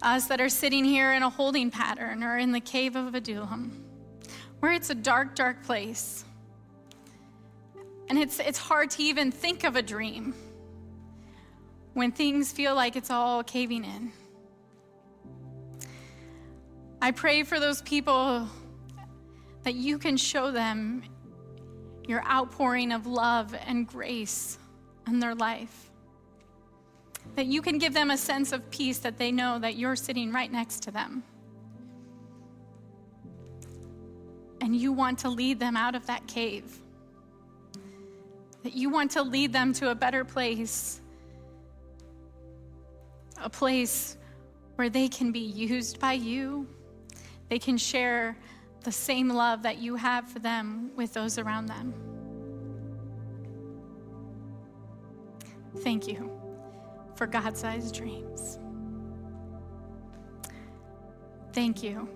us 0.00 0.28
that 0.28 0.40
are 0.40 0.48
sitting 0.48 0.82
here 0.82 1.12
in 1.12 1.22
a 1.22 1.28
holding 1.28 1.70
pattern 1.70 2.24
or 2.24 2.38
in 2.38 2.52
the 2.52 2.60
cave 2.60 2.96
of 2.96 3.14
Adullam, 3.14 3.84
where 4.60 4.72
it's 4.72 4.88
a 4.88 4.94
dark, 4.94 5.34
dark 5.34 5.62
place. 5.62 6.24
And 8.08 8.18
it's, 8.18 8.40
it's 8.40 8.58
hard 8.58 8.88
to 8.92 9.02
even 9.02 9.30
think 9.30 9.64
of 9.64 9.76
a 9.76 9.82
dream 9.82 10.32
when 11.92 12.12
things 12.12 12.50
feel 12.50 12.74
like 12.74 12.96
it's 12.96 13.10
all 13.10 13.44
caving 13.44 13.84
in. 13.84 14.10
I 17.02 17.10
pray 17.10 17.42
for 17.42 17.60
those 17.60 17.82
people 17.82 18.48
that 19.64 19.74
you 19.74 19.98
can 19.98 20.16
show 20.16 20.50
them 20.50 21.02
your 22.08 22.24
outpouring 22.26 22.90
of 22.90 23.06
love 23.06 23.54
and 23.66 23.86
grace 23.86 24.56
in 25.06 25.20
their 25.20 25.34
life. 25.34 25.85
That 27.34 27.46
you 27.46 27.60
can 27.60 27.78
give 27.78 27.92
them 27.92 28.10
a 28.10 28.16
sense 28.16 28.52
of 28.52 28.70
peace 28.70 28.98
that 28.98 29.18
they 29.18 29.30
know 29.30 29.58
that 29.58 29.76
you're 29.76 29.96
sitting 29.96 30.32
right 30.32 30.50
next 30.50 30.82
to 30.84 30.90
them. 30.90 31.22
And 34.60 34.74
you 34.74 34.92
want 34.92 35.18
to 35.20 35.28
lead 35.28 35.60
them 35.60 35.76
out 35.76 35.94
of 35.94 36.06
that 36.06 36.26
cave. 36.26 36.80
That 38.62 38.74
you 38.74 38.88
want 38.88 39.10
to 39.12 39.22
lead 39.22 39.52
them 39.52 39.72
to 39.74 39.90
a 39.90 39.94
better 39.94 40.24
place. 40.24 41.00
A 43.42 43.50
place 43.50 44.16
where 44.76 44.88
they 44.88 45.08
can 45.08 45.30
be 45.32 45.40
used 45.40 46.00
by 46.00 46.14
you. 46.14 46.66
They 47.48 47.58
can 47.58 47.76
share 47.76 48.36
the 48.82 48.92
same 48.92 49.28
love 49.28 49.62
that 49.62 49.78
you 49.78 49.96
have 49.96 50.28
for 50.28 50.38
them 50.38 50.90
with 50.96 51.12
those 51.12 51.38
around 51.38 51.66
them. 51.66 51.92
Thank 55.82 56.08
you 56.08 56.35
for 57.16 57.26
God 57.26 57.56
sized 57.56 57.94
dreams. 57.94 58.58
Thank 61.52 61.82
you 61.82 62.08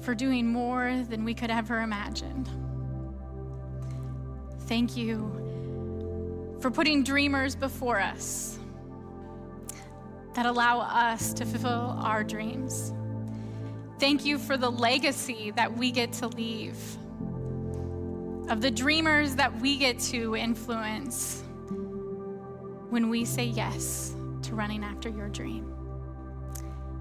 for 0.00 0.14
doing 0.14 0.46
more 0.46 1.04
than 1.08 1.24
we 1.24 1.34
could 1.34 1.50
ever 1.50 1.82
imagine. 1.82 2.48
Thank 4.62 4.96
you 4.96 6.56
for 6.60 6.70
putting 6.70 7.04
dreamers 7.04 7.54
before 7.54 8.00
us 8.00 8.58
that 10.34 10.46
allow 10.46 10.80
us 10.80 11.34
to 11.34 11.44
fulfill 11.44 11.94
our 11.98 12.24
dreams. 12.24 12.94
Thank 14.00 14.24
you 14.24 14.38
for 14.38 14.56
the 14.56 14.70
legacy 14.70 15.52
that 15.56 15.76
we 15.76 15.92
get 15.92 16.12
to 16.14 16.28
leave, 16.28 16.78
of 18.48 18.62
the 18.62 18.70
dreamers 18.70 19.36
that 19.36 19.54
we 19.60 19.76
get 19.76 19.98
to 20.00 20.34
influence 20.34 21.44
when 22.92 23.08
we 23.08 23.24
say 23.24 23.44
yes 23.44 24.14
to 24.42 24.54
running 24.54 24.84
after 24.84 25.08
your 25.08 25.30
dream. 25.30 25.66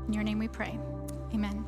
In 0.08 0.14
your 0.14 0.24
name 0.24 0.40
we 0.40 0.48
pray. 0.48 0.80
Amen. 1.34 1.66